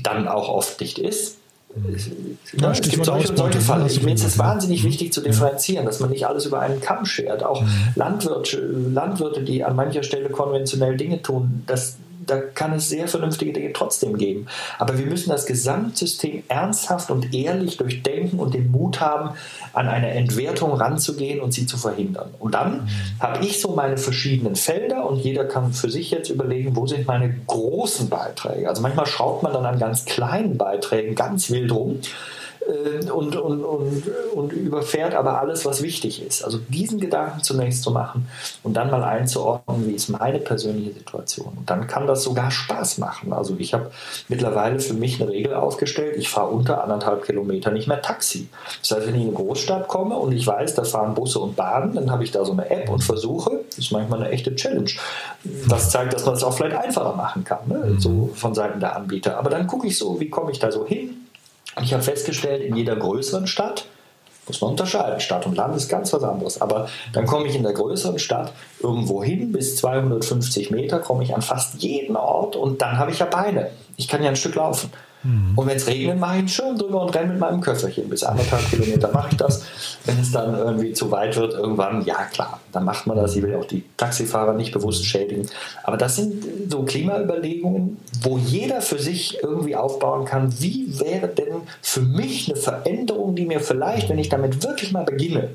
[0.00, 1.38] dann auch oft nicht ist.
[2.52, 3.88] Ja, es gibt solche und solche Fälle.
[4.02, 7.42] Mir ist es wahnsinnig wichtig zu differenzieren, dass man nicht alles über einen Kamm schert.
[7.42, 7.68] Auch mhm.
[7.96, 13.52] Landwirte, Landwirte, die an mancher Stelle konventionell Dinge tun, das, da kann es sehr vernünftige
[13.52, 14.46] Dinge trotzdem geben.
[14.78, 19.30] Aber wir müssen das Gesamtsystem ernsthaft und ehrlich durchdenken und den Mut haben,
[19.72, 22.34] an eine Entwertung ranzugehen und sie zu verhindern.
[22.38, 22.88] Und dann
[23.20, 27.06] habe ich so meine verschiedenen Felder und jeder kann für sich jetzt überlegen, wo sind
[27.06, 28.68] meine großen Beiträge.
[28.68, 32.00] Also manchmal schraubt man dann an ganz kleinen Beiträgen ganz wild rum
[33.12, 34.04] und, und, und,
[34.34, 36.44] und überfährt aber alles, was wichtig ist.
[36.44, 38.28] Also diesen Gedanken zunächst zu machen
[38.62, 41.52] und dann mal einzuordnen, wie ist meine persönliche Situation.
[41.56, 43.32] Und dann kann das sogar Spaß machen.
[43.32, 43.90] Also ich habe
[44.28, 48.48] mittlerweile für mich eine Regel aufgestellt, ich fahre unter anderthalb Kilometer nicht mehr Taxi.
[48.80, 51.56] Das heißt, wenn ich in eine Großstadt komme und ich weiß, da fahren Busse und
[51.56, 54.54] Bahnen, dann habe ich da so eine App und versuche, das ist manchmal eine echte
[54.54, 54.90] Challenge.
[55.68, 57.96] Das zeigt, dass man es auch vielleicht einfacher machen kann, ne?
[57.98, 59.38] so von Seiten der Anbieter.
[59.38, 61.11] Aber dann gucke ich so, wie komme ich da so hin?
[61.80, 63.86] Ich habe festgestellt, in jeder größeren Stadt,
[64.46, 67.62] muss man unterscheiden, Stadt und Land ist ganz was anderes, aber dann komme ich in
[67.62, 72.82] der größeren Stadt irgendwo hin, bis 250 Meter komme ich an fast jeden Ort und
[72.82, 73.70] dann habe ich ja Beine.
[73.96, 74.90] Ich kann ja ein Stück laufen.
[75.22, 75.52] Mhm.
[75.56, 78.08] Und wenn es regnet, mache ich einen Schirm drüber und renne mit meinem Köfferchen.
[78.08, 79.62] Bis anderthalb Kilometer mache ich das.
[80.04, 83.36] Wenn es dann irgendwie zu weit wird, irgendwann, ja klar, dann macht man das.
[83.36, 85.48] Ich will auch die Taxifahrer nicht bewusst schädigen.
[85.84, 91.62] Aber das sind so Klimaüberlegungen, wo jeder für sich irgendwie aufbauen kann, wie wäre denn
[91.80, 95.50] für mich eine Veränderung, die mir vielleicht, wenn ich damit wirklich mal beginne,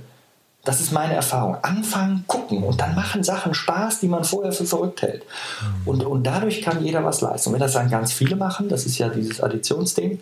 [0.68, 1.56] Das ist meine Erfahrung.
[1.62, 5.24] Anfangen, gucken und dann machen Sachen Spaß, die man vorher für verrückt hält.
[5.24, 5.88] Mhm.
[5.88, 7.50] Und, und dadurch kann jeder was leisten.
[7.50, 10.20] Und wenn das dann ganz viele machen, das ist ja dieses Additionsding,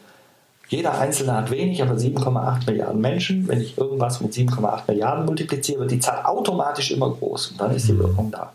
[0.68, 3.48] jeder Einzelne hat wenig, aber 7,8 Milliarden Menschen.
[3.48, 7.74] Wenn ich irgendwas mit 7,8 Milliarden multipliziere, wird die Zahl automatisch immer groß und dann
[7.76, 8.00] ist die mhm.
[8.00, 8.54] Wirkung da.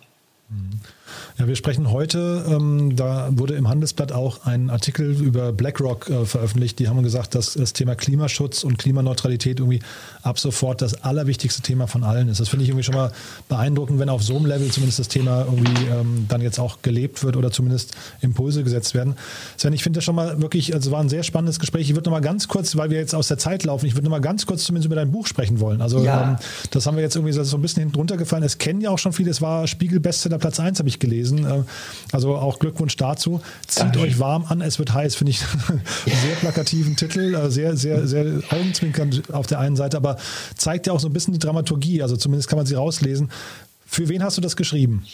[1.40, 6.26] Ja, wir sprechen heute, ähm, da wurde im Handelsblatt auch ein Artikel über BlackRock äh,
[6.26, 6.78] veröffentlicht.
[6.78, 9.80] Die haben gesagt, dass das Thema Klimaschutz und Klimaneutralität irgendwie
[10.22, 12.40] ab sofort das allerwichtigste Thema von allen ist.
[12.40, 13.10] Das finde ich irgendwie schon mal
[13.48, 17.24] beeindruckend, wenn auf so einem Level zumindest das Thema irgendwie ähm, dann jetzt auch gelebt
[17.24, 19.14] wird oder zumindest Impulse gesetzt werden.
[19.56, 21.88] Sven, ich finde das schon mal wirklich, also war ein sehr spannendes Gespräch.
[21.88, 24.04] Ich würde noch mal ganz kurz, weil wir jetzt aus der Zeit laufen, ich würde
[24.04, 25.80] noch mal ganz kurz zumindest über dein Buch sprechen wollen.
[25.80, 26.32] Also ja.
[26.32, 26.36] ähm,
[26.70, 28.44] das haben wir jetzt irgendwie so ein bisschen hinten runtergefallen.
[28.44, 31.46] Es kennen ja auch schon viele, es war Spiegel-Bestseller Platz 1, habe ich gelesen gewesen.
[31.46, 31.64] Äh,
[32.12, 33.40] also auch Glückwunsch dazu.
[33.66, 34.00] Zieht Danke.
[34.00, 38.24] euch warm an, es wird heiß, finde ich sehr plakativen Titel, äh, sehr, sehr, sehr
[38.50, 40.16] augenzwinkernd auf der einen Seite, aber
[40.56, 43.30] zeigt ja auch so ein bisschen die Dramaturgie, also zumindest kann man sie rauslesen.
[43.86, 45.04] Für wen hast du das geschrieben?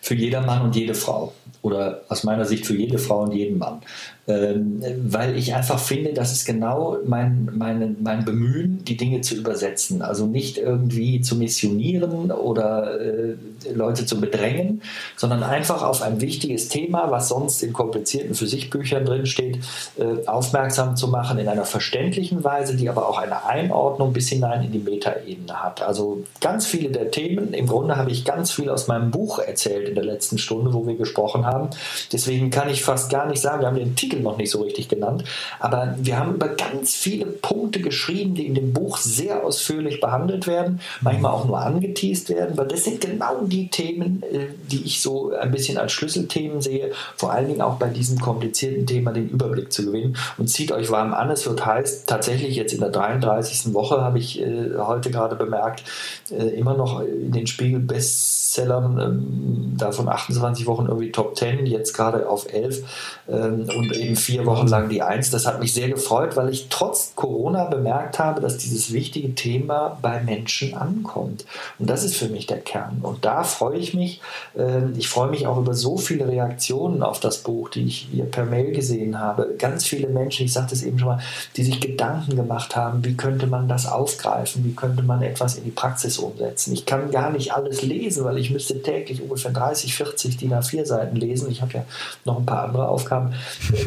[0.00, 1.34] Für jeder Mann und jede Frau.
[1.60, 3.82] Oder aus meiner Sicht für jede Frau und jeden Mann.
[4.28, 9.34] Ähm, weil ich einfach finde, das ist genau mein, mein, mein Bemühen, die Dinge zu
[9.34, 10.00] übersetzen.
[10.00, 13.34] Also nicht irgendwie zu missionieren oder äh,
[13.74, 14.82] Leute zu bedrängen,
[15.16, 19.58] sondern einfach auf ein wichtiges Thema, was sonst in komplizierten Physikbüchern drinsteht,
[19.98, 24.62] äh, aufmerksam zu machen in einer verständlichen Weise, die aber auch eine Einordnung bis hinein
[24.62, 25.82] in die Metaebene hat.
[25.82, 29.88] Also ganz viele der Themen, im Grunde habe ich ganz viel aus meinem Buch erzählt
[29.88, 31.70] in der letzten Stunde, wo wir gesprochen haben.
[32.12, 34.62] Deswegen kann ich fast gar nicht sagen, wir haben den Titel Titel noch nicht so
[34.62, 35.24] richtig genannt.
[35.58, 40.46] Aber wir haben über ganz viele Punkte geschrieben, die in dem Buch sehr ausführlich behandelt
[40.46, 45.00] werden, manchmal auch nur angeteased werden, weil das sind genau die Themen, äh, die ich
[45.00, 49.28] so ein bisschen als Schlüsselthemen sehe, vor allen Dingen auch bei diesem komplizierten Thema den
[49.28, 50.16] Überblick zu gewinnen.
[50.36, 53.72] Und zieht euch warm an, es wird heißt, tatsächlich jetzt in der 33.
[53.72, 55.84] Woche habe ich äh, heute gerade bemerkt,
[56.30, 61.94] äh, immer noch in den Spiegel Bestsellern, ähm, davon 28 Wochen irgendwie Top 10, jetzt
[61.94, 62.82] gerade auf 11 ähm,
[63.32, 65.30] und eben vier Wochen lang die Eins.
[65.30, 69.98] Das hat mich sehr gefreut, weil ich trotz Corona bemerkt habe, dass dieses wichtige Thema
[70.02, 71.44] bei Menschen ankommt.
[71.78, 72.98] Und das ist für mich der Kern.
[73.02, 74.20] Und da freue ich mich.
[74.56, 78.24] Ähm, ich freue mich auch über so viele Reaktionen auf das Buch, die ich hier
[78.24, 79.54] per Mail gesehen habe.
[79.58, 81.20] Ganz viele Menschen, ich sagte es eben schon mal,
[81.56, 85.64] die sich Gedanken gemacht haben, wie könnte man das aufgreifen, wie könnte man etwas in
[85.64, 86.72] die Praxis umsetzen.
[86.72, 90.84] Ich kann gar nicht alles lesen, weil ich müsste täglich ungefähr 30, 40 DIN A4
[90.84, 91.50] Seiten lesen.
[91.50, 91.84] Ich habe ja
[92.24, 93.21] noch ein paar andere Aufgaben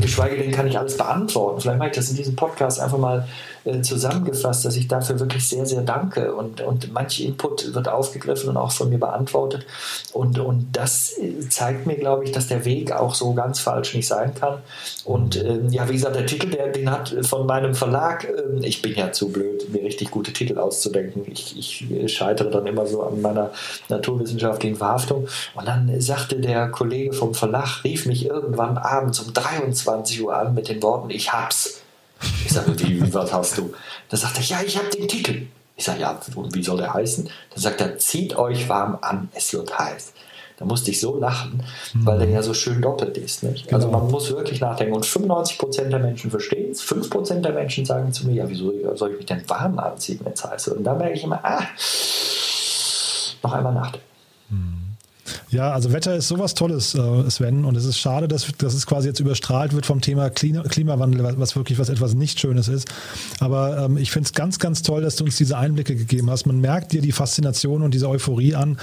[0.01, 1.61] geschweige denn kann ich alles beantworten.
[1.61, 3.27] Vielleicht mache ich das in diesem Podcast einfach mal
[3.65, 6.35] äh, zusammengefasst, dass ich dafür wirklich sehr, sehr danke.
[6.35, 9.65] Und, und manch Input wird aufgegriffen und auch von mir beantwortet.
[10.13, 13.95] Und, und das äh, zeigt mir, glaube ich, dass der Weg auch so ganz falsch
[13.95, 14.59] nicht sein kann.
[15.03, 18.83] Und ähm, ja, wie gesagt, der Titel, der, den hat von meinem Verlag, äh, ich
[18.83, 21.23] bin ja zu blöd, mir richtig gute Titel auszudenken.
[21.25, 23.49] Ich, ich scheitere dann immer so an meiner
[23.89, 25.27] naturwissenschaftlichen Verhaftung.
[25.55, 30.53] Und dann sagte der Kollege vom Verlag, rief mich irgendwann abends um 23 Uhr an
[30.53, 31.81] mit den Worten, ich hab's.
[32.45, 33.73] Ich sage, wie, was hast du?
[34.09, 35.47] Dann sagt er, ja, ich habe den Titel.
[35.75, 37.29] Ich sage, ja, und wie soll der heißen?
[37.49, 40.13] Dann sagt er, zieht euch warm an, es wird heiß.
[40.57, 41.63] Da musste ich so lachen,
[41.93, 42.05] mhm.
[42.05, 43.43] weil der ja so schön doppelt ist.
[43.43, 43.73] Nicht?
[43.73, 43.99] Also genau.
[43.99, 44.95] man muss wirklich nachdenken.
[44.95, 46.81] Und 95% der Menschen verstehen es.
[46.81, 50.31] 5% der Menschen sagen zu mir, ja, wieso soll ich mich denn warm anziehen, wenn
[50.31, 50.77] es heiß wird?
[50.77, 51.61] Und da merke ich immer, ah,
[53.43, 54.07] noch einmal nachdenken.
[54.49, 54.84] Mhm.
[55.49, 57.65] Ja, also Wetter ist sowas Tolles, äh, Sven.
[57.65, 61.55] Und es ist schade, dass, dass es quasi jetzt überstrahlt wird vom Thema Klimawandel, was
[61.55, 62.87] wirklich was etwas nicht Schönes ist.
[63.39, 66.45] Aber ähm, ich finde es ganz, ganz toll, dass du uns diese Einblicke gegeben hast.
[66.45, 68.77] Man merkt dir die Faszination und diese Euphorie an.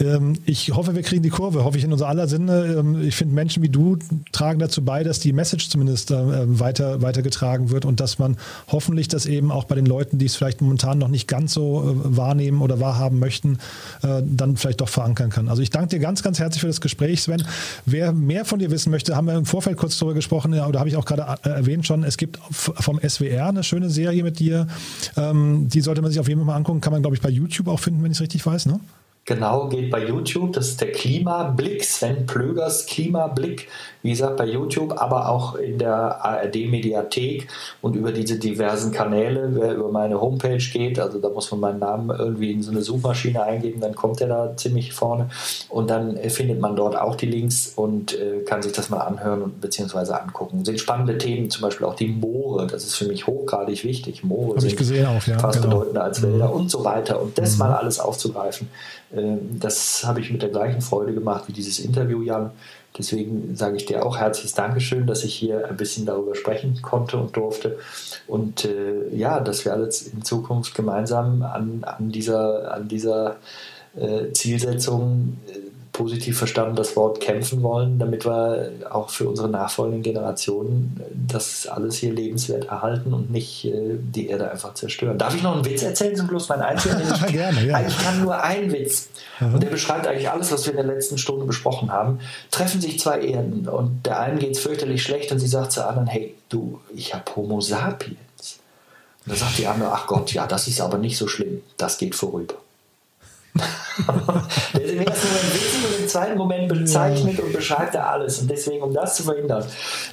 [0.00, 2.76] Ähm, ich hoffe, wir kriegen die Kurve, hoffe ich in unser aller Sinne.
[2.78, 3.98] Ähm, ich finde, Menschen wie du
[4.32, 8.36] tragen dazu bei, dass die Message zumindest äh, weiter, weitergetragen wird und dass man
[8.68, 11.82] hoffentlich das eben auch bei den Leuten, die es vielleicht momentan noch nicht ganz so
[11.82, 13.58] äh, wahrnehmen oder wahrhaben möchten,
[14.02, 15.48] äh, dann vielleicht doch verankern kann.
[15.48, 17.42] Also ich danke dir ganz, ganz herzlich für das Gespräch, Sven.
[17.86, 20.88] Wer mehr von dir wissen möchte, haben wir im Vorfeld kurz darüber gesprochen, oder habe
[20.88, 24.66] ich auch gerade erwähnt schon, es gibt vom SWR eine schöne Serie mit dir.
[25.16, 26.80] Ähm, die sollte man sich auf jeden Fall mal angucken.
[26.80, 28.80] Kann man, glaube ich, bei YouTube auch finden, wenn ich es richtig weiß, ne?
[29.28, 30.54] Genau, geht bei YouTube.
[30.54, 33.68] Das ist der Klimablick, Sven Plögers Klimablick.
[34.00, 37.46] Wie gesagt, bei YouTube, aber auch in der ARD-Mediathek
[37.82, 39.50] und über diese diversen Kanäle.
[39.52, 42.80] Wer über meine Homepage geht, also da muss man meinen Namen irgendwie in so eine
[42.80, 45.28] Suchmaschine eingeben, dann kommt er da ziemlich vorne.
[45.68, 49.52] Und dann findet man dort auch die Links und äh, kann sich das mal anhören
[49.60, 50.10] bzw.
[50.12, 50.64] angucken.
[50.64, 52.66] Sind spannende Themen, zum Beispiel auch die Moore.
[52.66, 54.24] Das ist für mich hochgradig wichtig.
[54.24, 55.80] Moore Hab sind auch, ja, fast genau.
[55.80, 56.54] bedeutender als Wälder mhm.
[56.54, 57.20] und so weiter.
[57.20, 57.58] Und das mhm.
[57.58, 58.68] mal alles aufzugreifen,
[59.14, 59.17] äh,
[59.58, 62.50] das habe ich mit der gleichen Freude gemacht wie dieses Interview, Jan.
[62.96, 67.16] Deswegen sage ich dir auch herzliches Dankeschön, dass ich hier ein bisschen darüber sprechen konnte
[67.16, 67.78] und durfte.
[68.26, 73.36] Und äh, ja, dass wir alle in Zukunft gemeinsam an, an dieser, an dieser
[73.96, 75.67] äh, Zielsetzung äh,
[75.98, 81.96] positiv verstanden das Wort kämpfen wollen, damit wir auch für unsere nachfolgenden Generationen das alles
[81.96, 85.18] hier lebenswert erhalten und nicht äh, die Erde einfach zerstören.
[85.18, 86.48] Darf ich noch einen Witz erzählen zum Schluss?
[86.48, 87.84] Mein einziger, ich, Gerne, ja.
[87.84, 89.08] ich kann nur einen Witz.
[89.40, 89.54] Mhm.
[89.54, 92.20] Und der beschreibt eigentlich alles, was wir in der letzten Stunde besprochen haben.
[92.52, 95.88] Treffen sich zwei Erden und der einen geht es fürchterlich schlecht und sie sagt zur
[95.88, 98.60] anderen, hey, du, ich habe Homo sapiens.
[99.26, 101.98] Und da sagt die andere, ach Gott, ja, das ist aber nicht so schlimm, das
[101.98, 102.54] geht vorüber.
[104.74, 108.38] der ist im ersten Moment witzig und im zweiten Moment bezeichnet und beschreibt er alles.
[108.40, 109.64] Und deswegen, um das zu verhindern,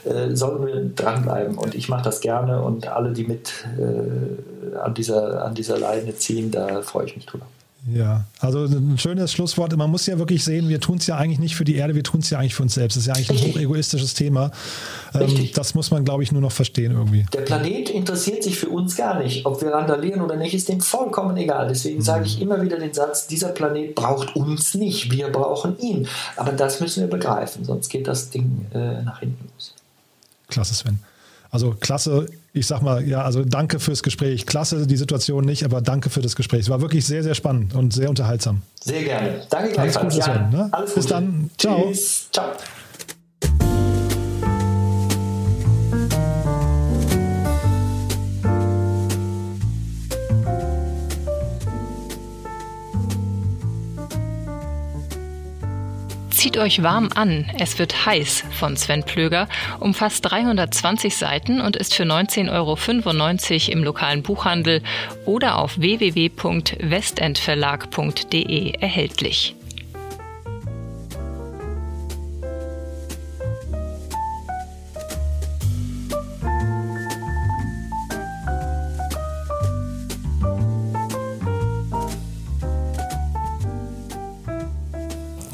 [0.04, 1.58] äh, sollten wir dranbleiben.
[1.58, 6.16] Und ich mache das gerne und alle, die mit äh, an, dieser, an dieser Leine
[6.16, 7.46] ziehen, da freue ich mich drüber.
[7.88, 9.76] Ja, also ein schönes Schlusswort.
[9.76, 12.04] Man muss ja wirklich sehen, wir tun es ja eigentlich nicht für die Erde, wir
[12.04, 12.96] tun es ja eigentlich für uns selbst.
[12.98, 13.56] Das ist ja eigentlich Richtig.
[13.56, 14.52] ein hochegoistisches Thema.
[15.14, 17.26] Ähm, das muss man, glaube ich, nur noch verstehen irgendwie.
[17.32, 19.46] Der Planet interessiert sich für uns gar nicht.
[19.46, 21.68] Ob wir randalieren oder nicht, ist dem vollkommen egal.
[21.68, 22.04] Deswegen mhm.
[22.04, 26.08] sage ich immer wieder den Satz, dieser Planet braucht uns nicht, wir brauchen ihn.
[26.38, 29.76] Aber das müssen wir begreifen, sonst geht das Ding äh, nach hinten los.
[30.48, 31.00] Klasse, Sven.
[31.52, 34.46] Also klasse, ich sag mal, ja, also danke fürs Gespräch.
[34.46, 36.62] Klasse die Situation nicht, aber danke für das Gespräch.
[36.62, 38.62] Es war wirklich sehr, sehr spannend und sehr unterhaltsam.
[38.84, 39.42] Sehr gerne.
[39.50, 40.20] Danke gleichfalls.
[40.20, 40.70] Alles Gute, ne?
[40.72, 41.50] Alles Bis dann.
[41.58, 41.88] Ciao.
[41.88, 42.30] Tschüss.
[42.32, 42.52] Ciao.
[56.46, 59.48] Zieht euch warm an, es wird heiß von Sven Plöger,
[59.80, 62.78] umfasst 320 Seiten und ist für 19,95 Euro
[63.72, 64.84] im lokalen Buchhandel
[65.26, 69.56] oder auf www.westendverlag.de erhältlich.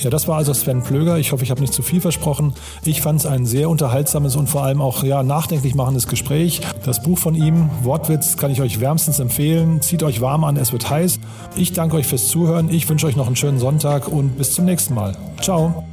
[0.04, 1.18] Ja, das war also Sven Plöger.
[1.18, 2.54] Ich hoffe, ich habe nicht zu viel versprochen.
[2.86, 6.62] Ich fand es ein sehr unterhaltsames und vor allem auch ja, nachdenklich machendes Gespräch.
[6.86, 9.82] Das Buch von ihm, Wortwitz, kann ich euch wärmstens empfehlen.
[9.82, 11.20] Zieht euch warm an, es wird heiß.
[11.56, 12.70] Ich danke euch fürs Zuhören.
[12.70, 15.16] Ich wünsche euch noch einen schönen Sonntag und bis zum nächsten Mal.
[15.42, 15.91] Ciao.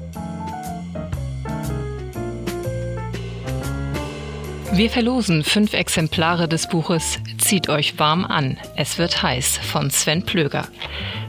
[4.78, 10.22] Wir verlosen fünf Exemplare des Buches Zieht euch warm an, es wird heiß von Sven
[10.22, 10.68] Plöger.